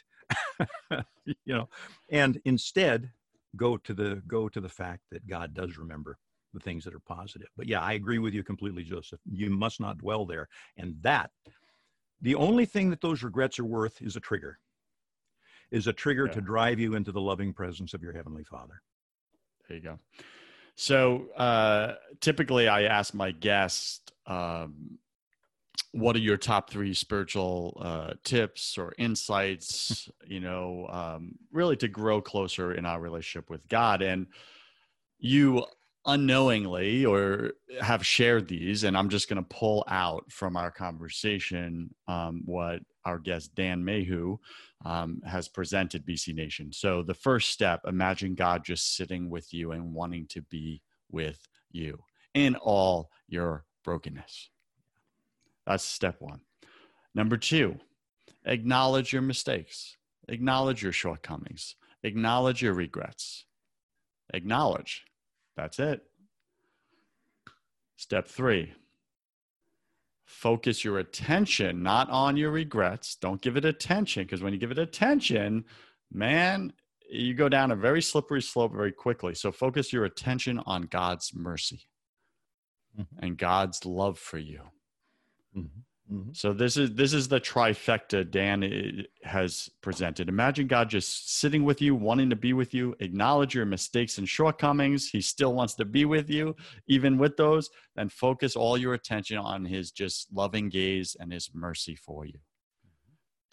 [1.26, 1.68] you know,
[2.10, 3.10] and instead
[3.56, 6.18] go to the go to the fact that God does remember
[6.54, 7.50] the things that are positive.
[7.58, 9.20] But yeah, I agree with you completely, Joseph.
[9.26, 11.32] You must not dwell there, and that
[12.22, 14.60] the only thing that those regrets are worth is a trigger
[15.72, 16.34] is a trigger yeah.
[16.34, 18.82] to drive you into the loving presence of your heavenly father.
[19.68, 20.00] There you go.
[20.76, 24.98] So uh, typically i ask my guests um,
[25.94, 31.88] what are your top three spiritual uh, tips or insights you know um, really to
[31.88, 34.02] grow closer in our relationship with god?
[34.02, 34.28] And
[35.20, 35.66] you
[36.06, 41.94] unknowingly or have shared these and i'm just going to pull out from our conversation
[42.08, 44.36] um, what our guest dan mayhew
[44.86, 46.72] um, has presented bc nation.
[46.72, 51.40] So the first step imagine god just sitting with you and wanting to be with
[51.72, 52.00] you
[52.34, 54.50] in all your brokenness.
[55.68, 56.42] That's step one.
[57.14, 57.78] Number two
[58.46, 63.46] acknowledge your mistakes acknowledge your shortcomings acknowledge your regrets.
[64.34, 65.04] Acknowledge.
[65.58, 66.02] That's it.
[67.98, 68.74] Step three
[70.32, 73.16] focus your attention not on your regrets.
[73.16, 75.66] Don't give it attention because when you give it attention,
[76.12, 76.74] man,
[77.10, 79.36] you go down a very slippery slope very quickly.
[79.36, 81.88] So focus your attention on God's mercy
[82.98, 83.24] mm-hmm.
[83.24, 84.62] and God's love for you.
[85.56, 85.82] Mm-hmm.
[86.12, 86.32] Mm-hmm.
[86.34, 90.28] So this is this is the trifecta Dan eh, has presented.
[90.28, 94.28] Imagine God just sitting with you, wanting to be with you, acknowledge your mistakes and
[94.28, 95.10] shortcomings.
[95.10, 96.56] He still wants to be with you,
[96.88, 97.70] even with those.
[97.96, 102.40] Then focus all your attention on His just loving gaze and His mercy for you.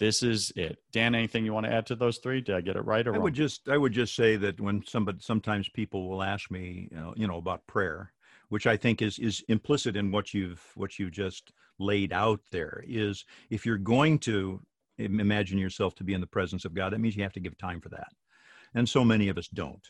[0.01, 0.79] This is it.
[0.93, 2.41] Dan, anything you want to add to those three?
[2.41, 3.23] Did I get it right or I wrong?
[3.23, 6.97] would just I would just say that when somebody sometimes people will ask me, you
[6.97, 8.13] know, you know about prayer,
[8.49, 12.83] which I think is is implicit in what you've what you just laid out there
[12.87, 14.61] is if you're going to
[14.99, 17.57] imagine yourself to be in the presence of God, that means you have to give
[17.57, 18.09] time for that.
[18.75, 19.87] And so many of us don't.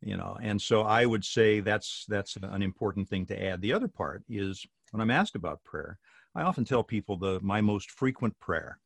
[0.00, 3.62] You know, and so I would say that's that's an important thing to add.
[3.62, 5.98] The other part is when I'm asked about prayer,
[6.34, 8.80] I often tell people the my most frequent prayer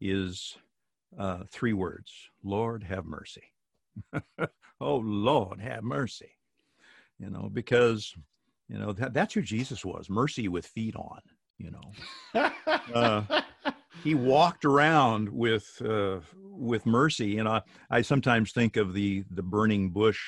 [0.00, 0.56] is
[1.18, 2.10] uh, three words:
[2.42, 3.52] Lord, have mercy.
[4.80, 6.30] oh Lord, have mercy.
[7.18, 8.14] You know, because
[8.70, 11.20] you know, that, that's who Jesus was mercy with feet on,
[11.58, 12.50] you know.
[12.94, 13.22] uh,
[14.04, 17.38] he walked around with uh, with mercy.
[17.38, 20.20] And I, I sometimes think of the, the burning bush.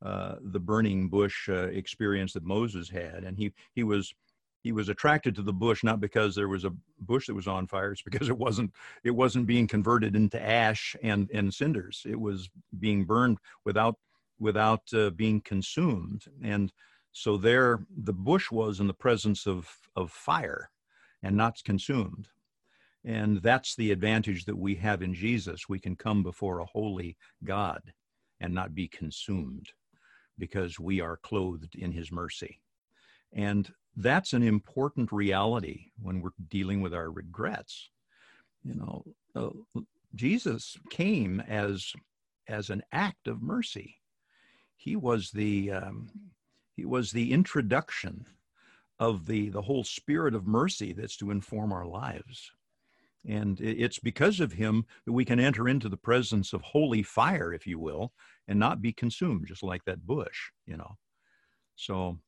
[0.00, 4.14] Uh, the burning bush uh, experience that Moses had, and he he was
[4.62, 7.66] he was attracted to the bush not because there was a bush that was on
[7.66, 12.20] fire it's because it wasn't it wasn't being converted into ash and and cinders it
[12.20, 13.96] was being burned without
[14.38, 16.72] without uh, being consumed and
[17.18, 20.70] so there, the bush was in the presence of, of fire
[21.20, 22.28] and not consumed.
[23.04, 25.68] And that's the advantage that we have in Jesus.
[25.68, 27.92] We can come before a holy God
[28.38, 29.70] and not be consumed
[30.38, 32.60] because we are clothed in his mercy.
[33.32, 37.90] And that's an important reality when we're dealing with our regrets.
[38.62, 39.04] You know,
[39.34, 39.80] uh,
[40.14, 41.92] Jesus came as
[42.46, 43.96] as an act of mercy.
[44.76, 46.10] He was the um,
[46.78, 48.24] he was the introduction
[49.00, 52.52] of the, the whole spirit of mercy that's to inform our lives.
[53.28, 57.52] And it's because of him that we can enter into the presence of holy fire,
[57.52, 58.12] if you will,
[58.46, 60.96] and not be consumed, just like that bush, you know.
[61.74, 62.20] So,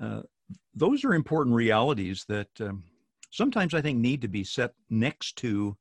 [0.00, 0.20] uh,
[0.74, 2.84] those are important realities that um,
[3.30, 5.78] sometimes I think need to be set next to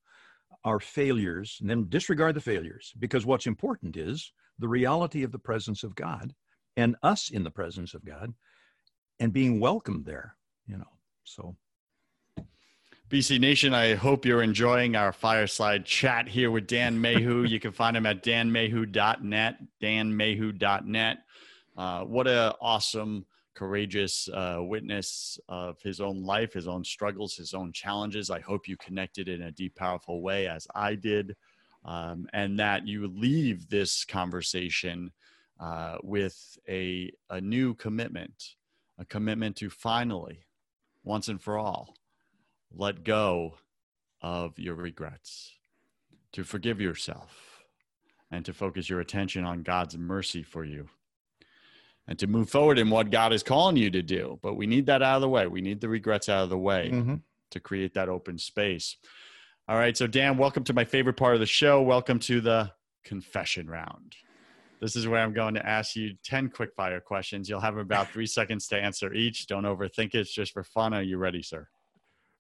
[0.64, 5.40] our failures and then disregard the failures because what's important is the reality of the
[5.40, 6.34] presence of God
[6.76, 8.34] and us in the presence of God
[9.20, 10.84] and being welcomed there, you know.
[11.24, 11.56] So
[13.10, 17.44] BC Nation, I hope you're enjoying our fireside chat here with Dan Mayhew.
[17.44, 21.18] you can find him at danmayhew.net, danmayhew.net.
[21.78, 27.54] Uh, what a awesome, courageous uh, witness of his own life, his own struggles, his
[27.54, 28.32] own challenges.
[28.32, 31.36] I hope you connected in a deep, powerful way as I did,
[31.86, 35.12] um, and that you leave this conversation
[35.60, 38.56] uh, with a, a new commitment,
[38.98, 40.46] a commitment to finally,
[41.04, 41.96] once and for all,
[42.76, 43.56] let go
[44.22, 45.54] of your regrets,
[46.32, 47.64] to forgive yourself,
[48.32, 50.90] and to focus your attention on God's mercy for you
[52.08, 54.40] and to move forward in what God is calling you to do.
[54.42, 55.48] But we need that out of the way.
[55.48, 57.16] We need the regrets out of the way mm-hmm.
[57.52, 58.98] to create that open space.
[59.68, 59.96] All right.
[59.96, 61.82] So, Dan, welcome to my favorite part of the show.
[61.82, 62.72] Welcome to the
[63.04, 64.16] confession round.
[64.84, 67.48] This is where I'm going to ask you 10 quick fire questions.
[67.48, 69.48] You'll have about three seconds to answer each.
[69.48, 70.16] Don't overthink it.
[70.16, 70.94] It's just for fun.
[70.94, 71.70] Are you ready, sir?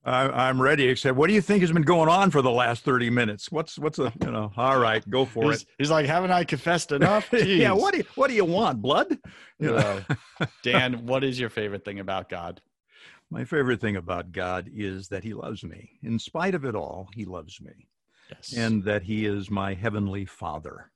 [0.03, 0.89] I, am ready.
[0.89, 3.49] Except, what do you think has been going on for the last thirty minutes?
[3.49, 4.51] What's what's a you know?
[4.57, 5.67] All right, go for he's, it.
[5.77, 7.29] He's like, haven't I confessed enough?
[7.33, 7.71] yeah.
[7.71, 8.81] What do you What do you want?
[8.81, 9.17] Blood?
[9.57, 10.01] You know.
[10.63, 12.59] Dan, what is your favorite thing about God?
[13.31, 15.91] My favorite thing about God is that He loves me.
[16.03, 17.87] In spite of it all, He loves me.
[18.29, 18.53] Yes.
[18.57, 20.91] And that He is my heavenly Father.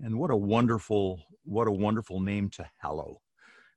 [0.00, 3.20] And what a wonderful, what a wonderful name to hallow.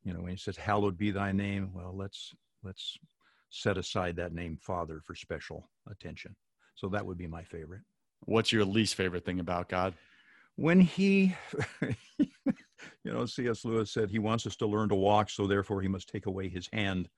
[0.04, 2.98] You know, when He says, "Hallowed be Thy name." Well, let's let's
[3.50, 6.36] set aside that name Father for special attention.
[6.76, 7.82] So that would be my favorite.
[8.22, 9.94] What's your least favorite thing about God?
[10.56, 11.36] When he,
[13.04, 13.66] you know, C.S.
[13.66, 16.50] Lewis said he wants us to learn to walk, so therefore he must take away
[16.50, 17.10] his hand,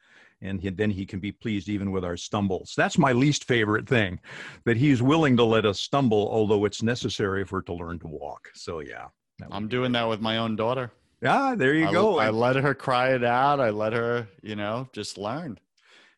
[0.42, 2.74] and he, then he can be pleased even with our stumbles.
[2.76, 4.20] That's my least favorite thing,
[4.66, 8.50] that he's willing to let us stumble, although it's necessary for to learn to walk.
[8.54, 9.08] So yeah,
[9.52, 10.92] I'm doing that with my own daughter.
[11.22, 12.20] Yeah, there you I, go.
[12.20, 13.62] I let her cry it out.
[13.62, 15.58] I let her, you know, just learn.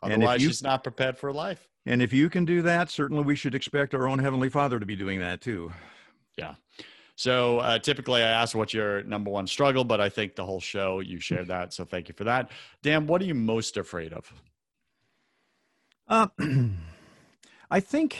[0.01, 1.67] Otherwise, you, she's not prepared for life.
[1.85, 4.85] And if you can do that, certainly we should expect our own Heavenly Father to
[4.85, 5.71] be doing that too.
[6.37, 6.55] Yeah.
[7.15, 10.59] So uh, typically I ask what's your number one struggle, but I think the whole
[10.59, 11.73] show you shared that.
[11.73, 12.51] So thank you for that.
[12.81, 14.31] Dan, what are you most afraid of?
[16.07, 16.27] Uh,
[17.71, 18.17] I think,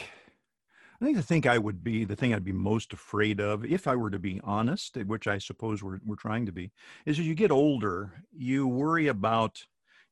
[1.00, 3.86] I think the thing I would be, the thing I'd be most afraid of, if
[3.86, 6.72] I were to be honest, which I suppose we're, we're trying to be,
[7.04, 9.62] is as you get older, you worry about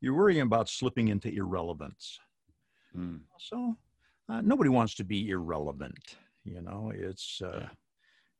[0.00, 2.18] you're worrying about slipping into irrelevance.
[2.94, 3.20] Mm.
[3.38, 3.74] So
[4.28, 6.16] uh, nobody wants to be irrelevant.
[6.44, 7.68] You know, it's, uh, yeah.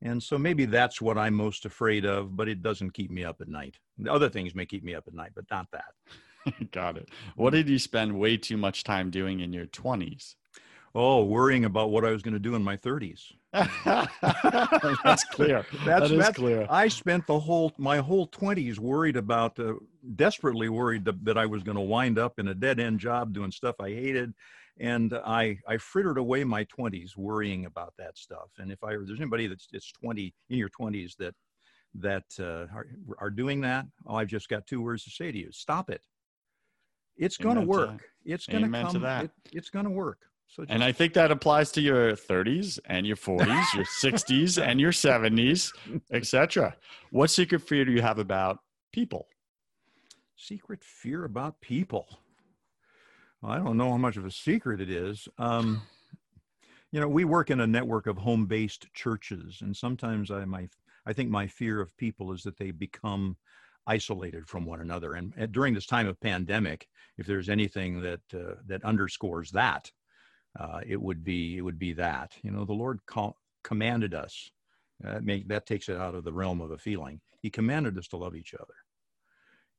[0.05, 3.41] And so maybe that's what I'm most afraid of, but it doesn't keep me up
[3.41, 3.79] at night.
[3.99, 6.71] The other things may keep me up at night, but not that.
[6.73, 7.09] Got it.
[7.37, 10.35] What did you spend way too much time doing in your 20s?
[10.95, 13.33] Oh, worrying about what I was going to do in my 30s.
[13.53, 15.65] that's clear.
[15.85, 16.67] That's, that is that's, clear.
[16.69, 19.75] I spent the whole my whole 20s worried about, uh,
[20.17, 23.33] desperately worried that, that I was going to wind up in a dead end job
[23.33, 24.35] doing stuff I hated,
[24.81, 28.51] and I I frittered away my 20s worrying about that stuff.
[28.59, 31.35] And if I there's anybody that's it's 20 in your 20s that
[31.97, 32.87] that uh, are,
[33.19, 36.03] are doing that, oh, I've just got two words to say to you: stop it.
[37.17, 38.03] It's going to work.
[38.25, 39.05] It's going to come.
[39.05, 40.19] It, it's going to work.
[40.49, 44.63] So just, and I think that applies to your 30s and your 40s, your 60s
[44.63, 45.73] and your 70s,
[46.13, 46.77] etc.
[47.11, 48.59] What secret fear do you have about
[48.93, 49.27] people?
[50.37, 52.07] Secret fear about people.
[53.47, 55.29] I don't know how much of a secret it is.
[55.39, 55.83] Um,
[56.93, 60.69] you know, we work in a network of home-based churches, and sometimes I my
[61.07, 63.37] I think my fear of people is that they become
[63.87, 65.15] isolated from one another.
[65.15, 69.91] And, during this time of pandemic, if there's anything that uh, that underscores that,
[70.59, 74.51] uh, it would be it would be that you know the Lord call, commanded us.
[75.21, 77.21] Make, that takes it out of the realm of a feeling.
[77.43, 78.75] He commanded us to love each other,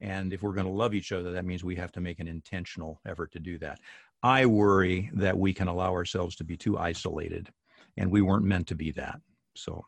[0.02, 2.28] and if we're going to love each other, that means we have to make an
[2.28, 3.80] intentional effort to do that.
[4.24, 7.50] I worry that we can allow ourselves to be too isolated,
[7.98, 9.20] and we weren't meant to be that.
[9.56, 9.86] So,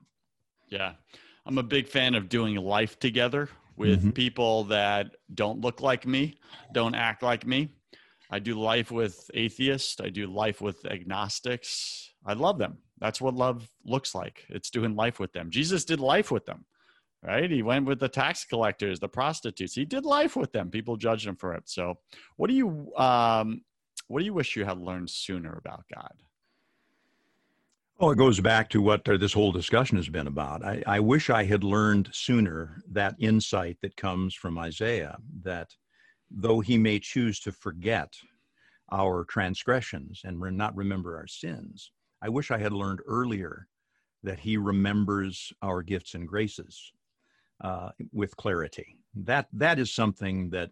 [0.70, 0.94] yeah,
[1.46, 4.10] I'm a big fan of doing life together with mm-hmm.
[4.12, 6.38] people that don't look like me,
[6.74, 7.70] don't act like me.
[8.30, 10.02] I do life with atheists.
[10.02, 12.12] I do life with agnostics.
[12.26, 12.80] I love them.
[13.00, 14.46] That's what love looks like.
[14.50, 15.50] It's doing life with them.
[15.50, 16.66] Jesus did life with them,
[17.24, 17.50] right?
[17.50, 19.74] He went with the tax collectors, the prostitutes.
[19.74, 20.70] He did life with them.
[20.70, 21.64] People judged him for it.
[21.70, 21.96] So,
[22.38, 23.62] what do you um,
[24.08, 26.14] what do you wish you had learned sooner about God?
[28.00, 30.64] Well, it goes back to what this whole discussion has been about.
[30.64, 35.70] I, I wish I had learned sooner that insight that comes from Isaiah that
[36.30, 38.14] though he may choose to forget
[38.92, 41.92] our transgressions and not remember our sins.
[42.22, 43.68] I wish I had learned earlier
[44.24, 46.92] that he remembers our gifts and graces
[47.62, 48.98] uh, with clarity.
[49.16, 50.72] That that is something that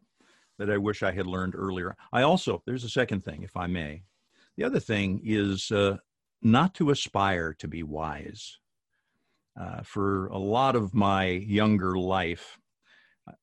[0.57, 1.95] that I wish I had learned earlier.
[2.13, 4.03] I also there's a second thing, if I may.
[4.57, 5.97] The other thing is uh,
[6.41, 8.59] not to aspire to be wise.
[9.59, 12.59] Uh, for a lot of my younger life,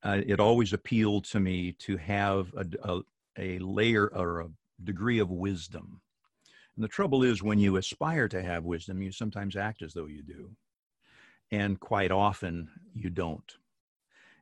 [0.03, 3.01] uh, it always appealed to me to have a, a,
[3.37, 4.49] a layer or a
[4.83, 6.01] degree of wisdom.
[6.75, 10.05] And the trouble is, when you aspire to have wisdom, you sometimes act as though
[10.07, 10.51] you do.
[11.51, 13.57] And quite often, you don't.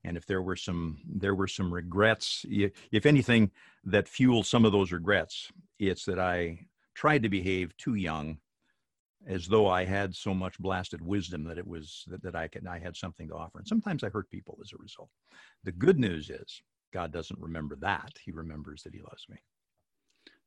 [0.03, 3.51] and if there were some there were some regrets if anything
[3.83, 6.59] that fueled some of those regrets it's that i
[6.95, 8.37] tried to behave too young
[9.27, 12.65] as though i had so much blasted wisdom that it was that, that i could
[12.67, 13.59] i had something to offer.
[13.59, 15.09] And sometimes i hurt people as a result.
[15.63, 16.61] The good news is
[16.93, 18.13] god doesn't remember that.
[18.25, 19.37] He remembers that he loves me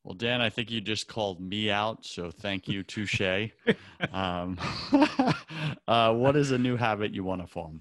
[0.04, 3.22] well, Dan, I think you just called me out, so thank you, touche.
[4.12, 4.58] um,
[5.88, 7.80] uh, what is a new habit you want to form?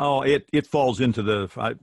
[0.00, 1.74] Oh, it it falls into the I,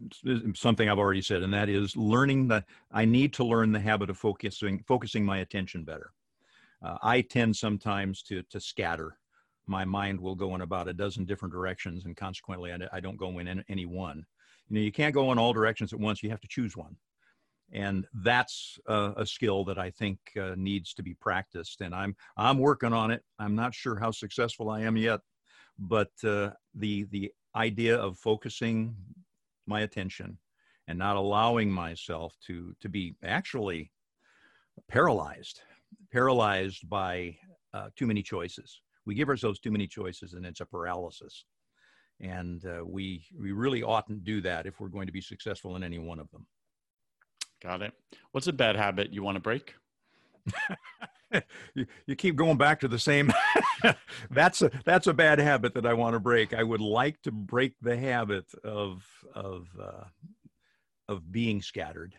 [0.53, 4.09] something I've already said, and that is learning that I need to learn the habit
[4.09, 6.11] of focusing focusing my attention better.
[6.83, 9.17] Uh, I tend sometimes to to scatter.
[9.67, 13.15] My mind will go in about a dozen different directions, and consequently, I, I don't
[13.15, 14.25] go in any one.
[14.67, 16.21] You know, you can't go in all directions at once.
[16.21, 16.97] You have to choose one
[17.71, 21.81] and that's a, a, skill that I think uh, needs to be practiced.
[21.81, 23.23] And I'm I'm working on it.
[23.37, 25.19] I'm not sure how successful I am yet,
[25.77, 28.95] but uh, the the idea of focusing
[29.67, 30.37] my attention
[30.87, 33.91] and not allowing myself to to be actually
[34.87, 35.61] paralyzed,
[36.11, 37.35] paralyzed by
[37.73, 38.81] uh, too many choices.
[39.05, 41.45] We give ourselves too many choices, and it's a paralysis.
[42.21, 45.83] And uh, we we really oughtn't do that if we're going to be successful in
[45.83, 46.45] any one of them.
[47.61, 47.93] Got it.
[48.31, 49.75] What's a bad habit you want to break?
[51.75, 53.31] you, you keep going back to the same
[54.31, 57.31] that's a that's a bad habit that i want to break i would like to
[57.31, 59.05] break the habit of
[59.35, 60.05] of uh,
[61.07, 62.15] of being scattered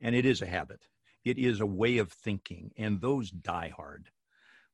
[0.00, 0.80] and it is a habit
[1.24, 4.08] it is a way of thinking and those die hard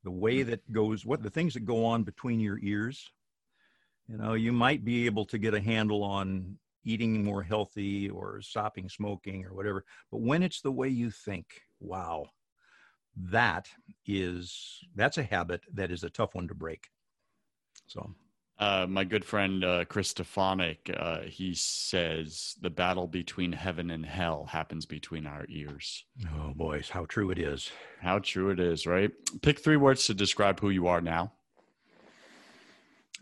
[0.04, 0.50] the way hmm.
[0.50, 3.10] that goes what the things that go on between your ears
[4.08, 8.40] you know you might be able to get a handle on eating more healthy or
[8.40, 9.84] stopping smoking or whatever.
[10.10, 11.46] But when it's the way you think,
[11.80, 12.26] wow,
[13.16, 13.68] that
[14.06, 16.88] is that's a habit that is a tough one to break.
[17.86, 18.14] So
[18.58, 24.06] uh, my good friend uh, Chris Stefanick, uh, he says the battle between heaven and
[24.06, 26.04] hell happens between our ears.
[26.32, 27.72] Oh, boys, how true it is.
[28.00, 29.10] How true it is, right?
[29.42, 31.32] Pick three words to describe who you are now.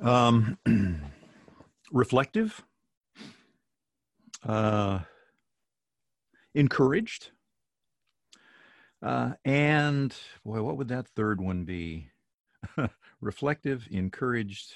[0.01, 0.59] Um,
[1.93, 2.63] reflective,
[4.47, 5.01] uh,
[6.55, 7.31] encouraged.
[9.03, 10.15] Uh, and
[10.45, 12.09] boy, what would that third one be?
[13.21, 14.75] Reflective, encouraged,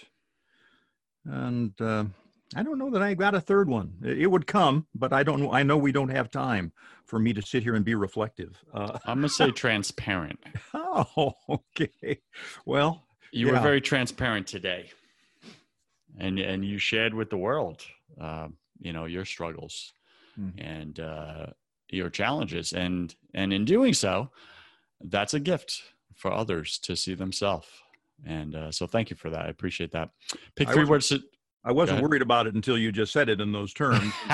[1.26, 2.04] and uh,
[2.54, 3.94] I don't know that I got a third one.
[4.02, 5.52] It would come, but I don't know.
[5.52, 6.72] I know we don't have time
[7.04, 8.62] for me to sit here and be reflective.
[8.72, 10.38] Uh, I'm gonna say transparent.
[10.72, 12.20] oh, okay.
[12.64, 13.52] Well, you yeah.
[13.52, 14.90] were very transparent today,
[16.18, 17.82] and and you shared with the world.
[18.20, 18.48] Uh,
[18.84, 19.92] you know your struggles
[20.38, 20.56] mm-hmm.
[20.60, 21.46] and uh,
[21.88, 24.30] your challenges and and in doing so
[25.00, 25.82] that's a gift
[26.14, 27.66] for others to see themselves
[28.24, 30.10] and uh, so thank you for that i appreciate that
[30.54, 31.20] pick three words to,
[31.66, 34.12] I wasn't worried about it until you just said it in those terms.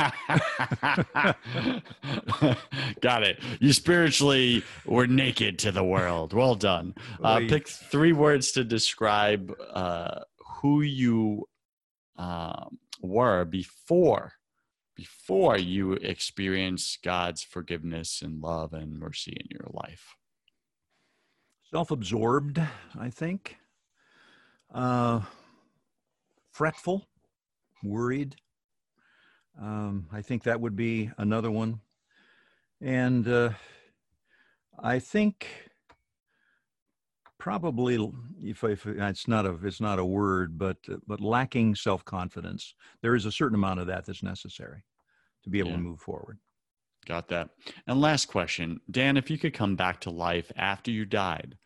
[3.00, 3.38] Got it.
[3.60, 6.32] You spiritually were naked to the world.
[6.32, 6.92] Well done.
[7.22, 10.22] Uh, pick three words to describe uh,
[10.60, 11.48] who you
[12.16, 14.32] um, were before
[15.00, 20.14] before you experience God's forgiveness and love and mercy in your life?
[21.70, 22.60] Self absorbed,
[22.98, 23.56] I think.
[24.74, 25.22] Uh,
[26.52, 27.08] fretful,
[27.82, 28.36] worried.
[29.58, 31.80] Um, I think that would be another one.
[32.82, 33.50] And uh,
[34.78, 35.46] I think
[37.38, 40.76] probably if, if, it's not a it's not a word but
[41.06, 44.84] but lacking self-confidence there is a certain amount of that that's necessary
[45.44, 45.76] to be able yeah.
[45.76, 46.38] to move forward.
[47.06, 47.50] Got that.
[47.86, 51.56] And last question, Dan, if you could come back to life after you died,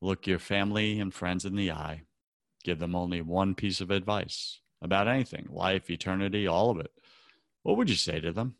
[0.00, 2.02] look your family and friends in the eye,
[2.64, 6.92] give them only one piece of advice about anything, life, eternity, all of it,
[7.62, 8.54] what would you say to them?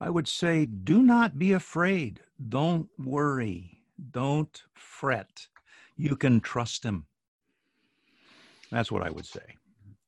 [0.00, 2.20] I would say, do not be afraid.
[2.48, 3.82] Don't worry.
[4.12, 5.46] Don't fret.
[5.96, 7.06] You can trust him.
[8.70, 9.56] That's what I would say.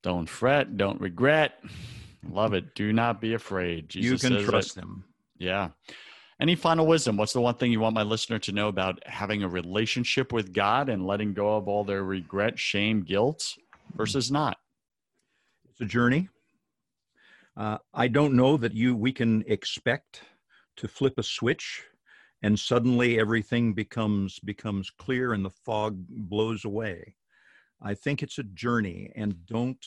[0.02, 0.76] Don't fret.
[0.76, 1.62] Don't regret.
[2.30, 2.74] Love it.
[2.74, 3.88] Do not be afraid.
[3.88, 5.04] Jesus you can trust that, him.
[5.38, 5.70] Yeah.
[6.40, 7.16] Any final wisdom?
[7.16, 10.52] What's the one thing you want my listener to know about having a relationship with
[10.52, 13.56] God and letting go of all their regret, shame, guilt
[13.94, 14.58] versus not?
[15.70, 16.28] It's a journey.
[17.56, 20.22] Uh, I don't know that you we can expect
[20.76, 21.84] to flip a switch
[22.42, 27.14] and suddenly everything becomes becomes clear and the fog blows away.
[27.80, 29.84] I think it's a journey, and don't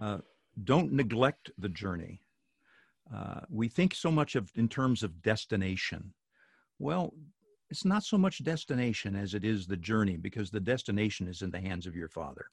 [0.00, 0.18] uh,
[0.64, 2.20] don't neglect the journey.
[3.14, 6.12] Uh, we think so much of in terms of destination.
[6.78, 7.12] Well,
[7.70, 11.50] it's not so much destination as it is the journey because the destination is in
[11.50, 12.46] the hands of your father.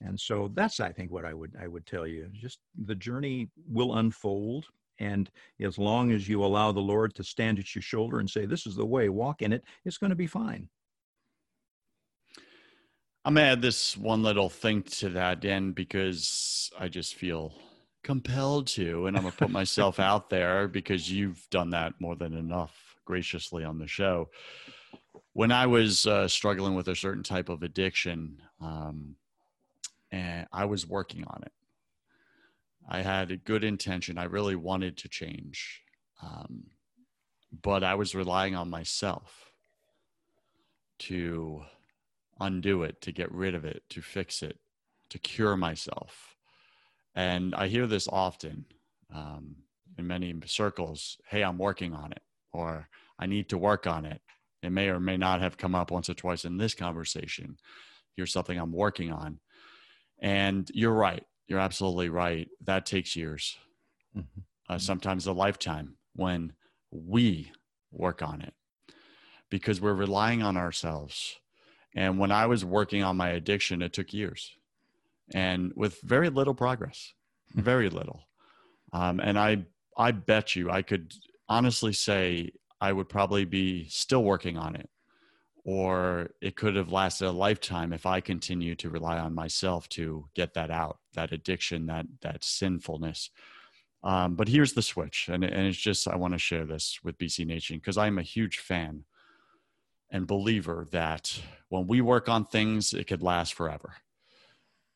[0.00, 2.28] And so that's, I think, what I would I would tell you.
[2.32, 4.66] Just the journey will unfold,
[4.98, 5.30] and
[5.60, 8.66] as long as you allow the Lord to stand at your shoulder and say, "This
[8.66, 10.68] is the way, walk in it," it's going to be fine.
[13.26, 17.52] I'm gonna add this one little thing to that, Dan, because I just feel
[18.04, 22.34] compelled to, and I'm gonna put myself out there because you've done that more than
[22.34, 24.30] enough graciously on the show.
[25.32, 29.16] When I was uh, struggling with a certain type of addiction, um,
[30.12, 31.52] and I was working on it.
[32.88, 34.18] I had a good intention.
[34.18, 35.82] I really wanted to change,
[36.22, 36.62] um,
[37.60, 39.50] but I was relying on myself
[41.00, 41.64] to
[42.40, 44.58] undo it, to get rid of it, to fix it,
[45.10, 46.36] to cure myself.
[47.14, 48.66] And I hear this often
[49.14, 49.56] um,
[49.98, 52.22] in many circles hey, I'm working on it,
[52.52, 54.20] or I need to work on it.
[54.62, 57.56] It may or may not have come up once or twice in this conversation.
[58.16, 59.38] Here's something I'm working on.
[60.20, 61.24] And you're right.
[61.46, 62.48] You're absolutely right.
[62.64, 63.56] That takes years,
[64.16, 64.40] mm-hmm.
[64.68, 66.52] uh, sometimes a lifetime when
[66.90, 67.52] we
[67.92, 68.54] work on it
[69.50, 71.36] because we're relying on ourselves.
[71.96, 74.52] And when I was working on my addiction, it took years
[75.34, 77.12] and with very little progress,
[77.52, 77.62] hmm.
[77.62, 78.22] very little.
[78.92, 79.64] Um, and I,
[79.96, 81.12] I bet you I could
[81.48, 84.88] honestly say I would probably be still working on it
[85.66, 90.28] or it could have lasted a lifetime if I continue to rely on myself to
[90.34, 93.30] get that out, that addiction, that that sinfulness.
[94.04, 97.18] Um, but here's the switch, and, and it's just I want to share this with
[97.18, 99.04] BC Nation because I'm a huge fan
[100.10, 103.94] and believer that when we work on things, it could last forever.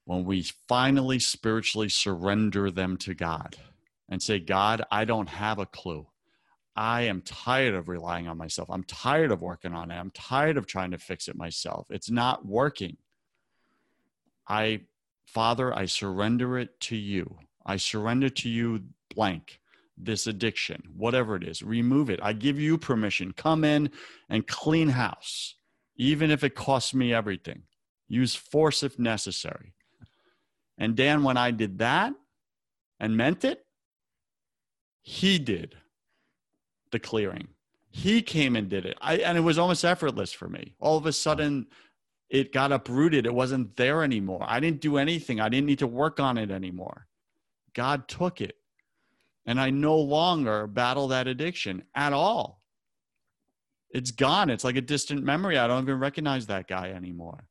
[0.05, 3.57] When we finally spiritually surrender them to God
[4.09, 6.07] and say, God, I don't have a clue.
[6.75, 8.69] I am tired of relying on myself.
[8.71, 9.97] I'm tired of working on it.
[9.97, 11.87] I'm tired of trying to fix it myself.
[11.91, 12.97] It's not working.
[14.49, 14.83] I,
[15.27, 17.39] Father, I surrender it to you.
[17.65, 18.85] I surrender to you
[19.15, 19.60] blank
[20.05, 21.63] this addiction, whatever it is.
[21.63, 22.21] Remove it.
[22.23, 23.33] I give you permission.
[23.33, 23.91] Come in
[24.29, 25.55] and clean house,
[25.97, 27.63] even if it costs me everything.
[28.09, 29.75] Use force if necessary.
[30.79, 32.13] And Dan, when I did that
[32.99, 33.65] and meant it,
[35.03, 35.77] he did
[36.91, 37.49] the clearing.
[37.91, 38.97] He came and did it.
[39.01, 40.75] I, and it was almost effortless for me.
[40.81, 41.67] All of a sudden,
[42.29, 43.27] it got uprooted.
[43.27, 44.45] It wasn't there anymore.
[44.47, 45.41] I didn't do anything.
[45.41, 47.09] I didn't need to work on it anymore.
[47.75, 48.57] God took it.
[49.47, 52.63] And I no longer battle that addiction at all.
[53.91, 54.51] It's gone.
[54.51, 55.59] It's like a distant memory.
[55.59, 57.49] I don't even recognize that guy anymore.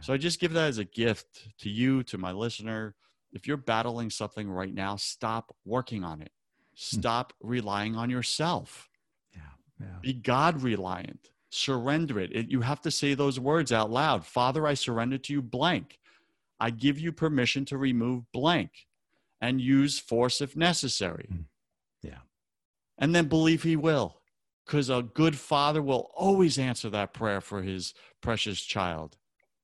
[0.00, 2.94] So I just give that as a gift to you, to my listener.
[3.32, 6.32] If you're battling something right now, stop working on it.
[6.72, 6.98] Hmm.
[6.98, 8.88] Stop relying on yourself.
[9.32, 9.40] Yeah,
[9.80, 9.98] yeah.
[10.00, 11.30] Be God reliant.
[11.50, 12.34] Surrender it.
[12.34, 12.48] it.
[12.48, 14.24] You have to say those words out loud.
[14.24, 15.98] Father, I surrender to you blank.
[16.58, 18.70] I give you permission to remove blank
[19.40, 21.26] and use force if necessary.
[21.28, 21.42] Hmm.
[22.02, 22.18] Yeah.
[22.98, 24.20] And then believe he will.
[24.66, 29.16] Because a good father will always answer that prayer for his precious child.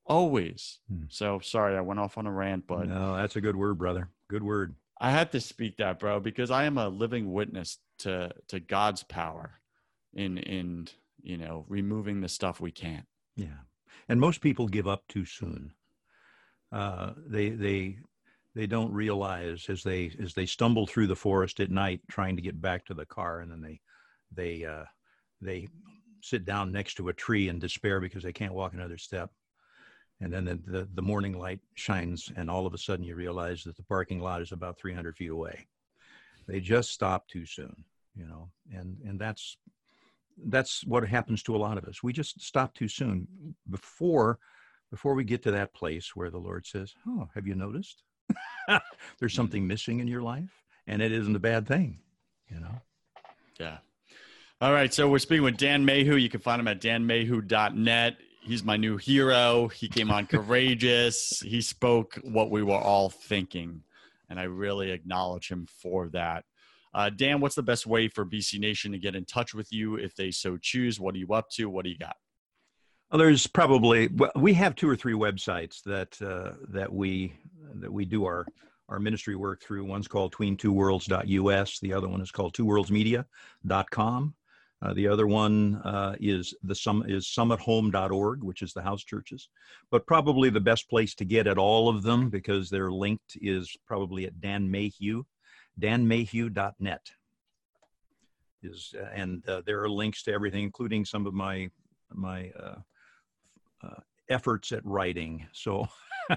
[0.04, 0.78] Always.
[0.88, 1.04] Hmm.
[1.08, 4.08] So sorry, I went off on a rant, but no, that's a good word, brother.
[4.28, 4.74] Good word.
[5.00, 9.02] I had to speak that, bro, because I am a living witness to to God's
[9.02, 9.60] power
[10.14, 10.88] in in
[11.22, 13.06] you know removing the stuff we can't.
[13.36, 13.64] Yeah,
[14.08, 15.72] and most people give up too soon.
[16.72, 17.98] Uh, they they
[18.56, 22.42] they don't realize as they as they stumble through the forest at night trying to
[22.42, 23.80] get back to the car, and then they
[24.32, 24.84] they uh,
[25.40, 25.68] they
[26.22, 29.30] sit down next to a tree in despair because they can't walk another step.
[30.20, 33.62] And then the, the, the, morning light shines and all of a sudden you realize
[33.64, 35.66] that the parking lot is about 300 feet away.
[36.48, 37.84] They just stop too soon
[38.16, 39.58] you know and and that's
[40.48, 42.02] that's what happens to a lot of us.
[42.02, 43.26] We just stop too soon.
[43.70, 44.38] Before
[44.90, 48.04] before we get to that place where the lord says oh have you noticed
[49.18, 51.98] there's something missing in your life and it isn't a bad thing
[52.48, 52.80] you know
[53.58, 53.78] yeah
[54.60, 58.16] all right so we're speaking with dan mayhew you can find him at danmayhew.net
[58.46, 59.68] he's my new hero.
[59.68, 61.40] He came on courageous.
[61.44, 63.82] he spoke what we were all thinking,
[64.30, 66.44] and I really acknowledge him for that.
[66.94, 69.96] Uh, Dan, what's the best way for BC Nation to get in touch with you
[69.96, 70.98] if they so choose?
[70.98, 71.68] What are you up to?
[71.68, 72.16] What do you got?
[73.10, 77.34] Well, there's probably we have two or three websites that uh, that we
[77.80, 78.46] that we do our
[78.88, 79.84] our ministry work through.
[79.84, 81.80] One's called tween2worlds.us.
[81.80, 84.34] The other one is called twoworldsmedia.com.
[84.82, 89.48] Uh, the other one uh, is the sum is summithome.org, which is the house churches.
[89.90, 93.74] But probably the best place to get at all of them because they're linked is
[93.86, 95.24] probably at Dan Mayhew,
[95.80, 97.10] danmayhew.net.
[98.62, 101.70] Is uh, and uh, there are links to everything, including some of my
[102.12, 102.78] my uh,
[103.82, 105.46] uh, efforts at writing.
[105.52, 105.88] So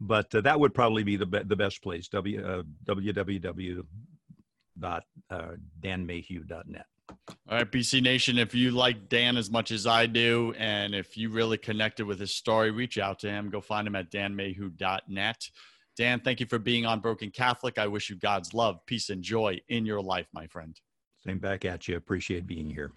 [0.00, 2.08] but uh, that would probably be the be- the best place.
[2.08, 3.84] W uh, www
[4.78, 6.86] dot uh, danmayhew.net.
[7.48, 11.16] All right, BC Nation, if you like Dan as much as I do, and if
[11.16, 13.50] you really connected with his story, reach out to him.
[13.50, 15.50] Go find him at danmayhew.net.
[15.96, 17.78] Dan, thank you for being on Broken Catholic.
[17.78, 20.78] I wish you God's love, peace, and joy in your life, my friend.
[21.26, 21.96] Same back at you.
[21.96, 22.92] Appreciate being here.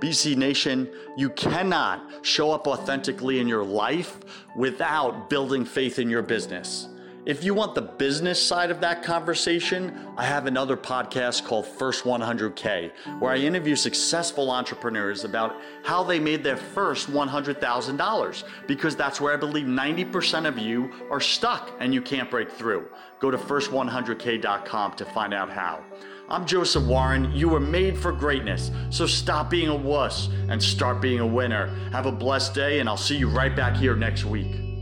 [0.00, 4.18] BC Nation, you cannot show up authentically in your life
[4.54, 6.88] without building faith in your business.
[7.26, 12.04] If you want the business side of that conversation, I have another podcast called First
[12.04, 19.20] 100K, where I interview successful entrepreneurs about how they made their first $100,000, because that's
[19.20, 22.86] where I believe 90% of you are stuck and you can't break through.
[23.18, 25.82] Go to first100k.com to find out how.
[26.28, 27.30] I'm Joseph Warren.
[27.36, 31.68] You were made for greatness, so stop being a wuss and start being a winner.
[31.92, 34.75] Have a blessed day, and I'll see you right back here next week.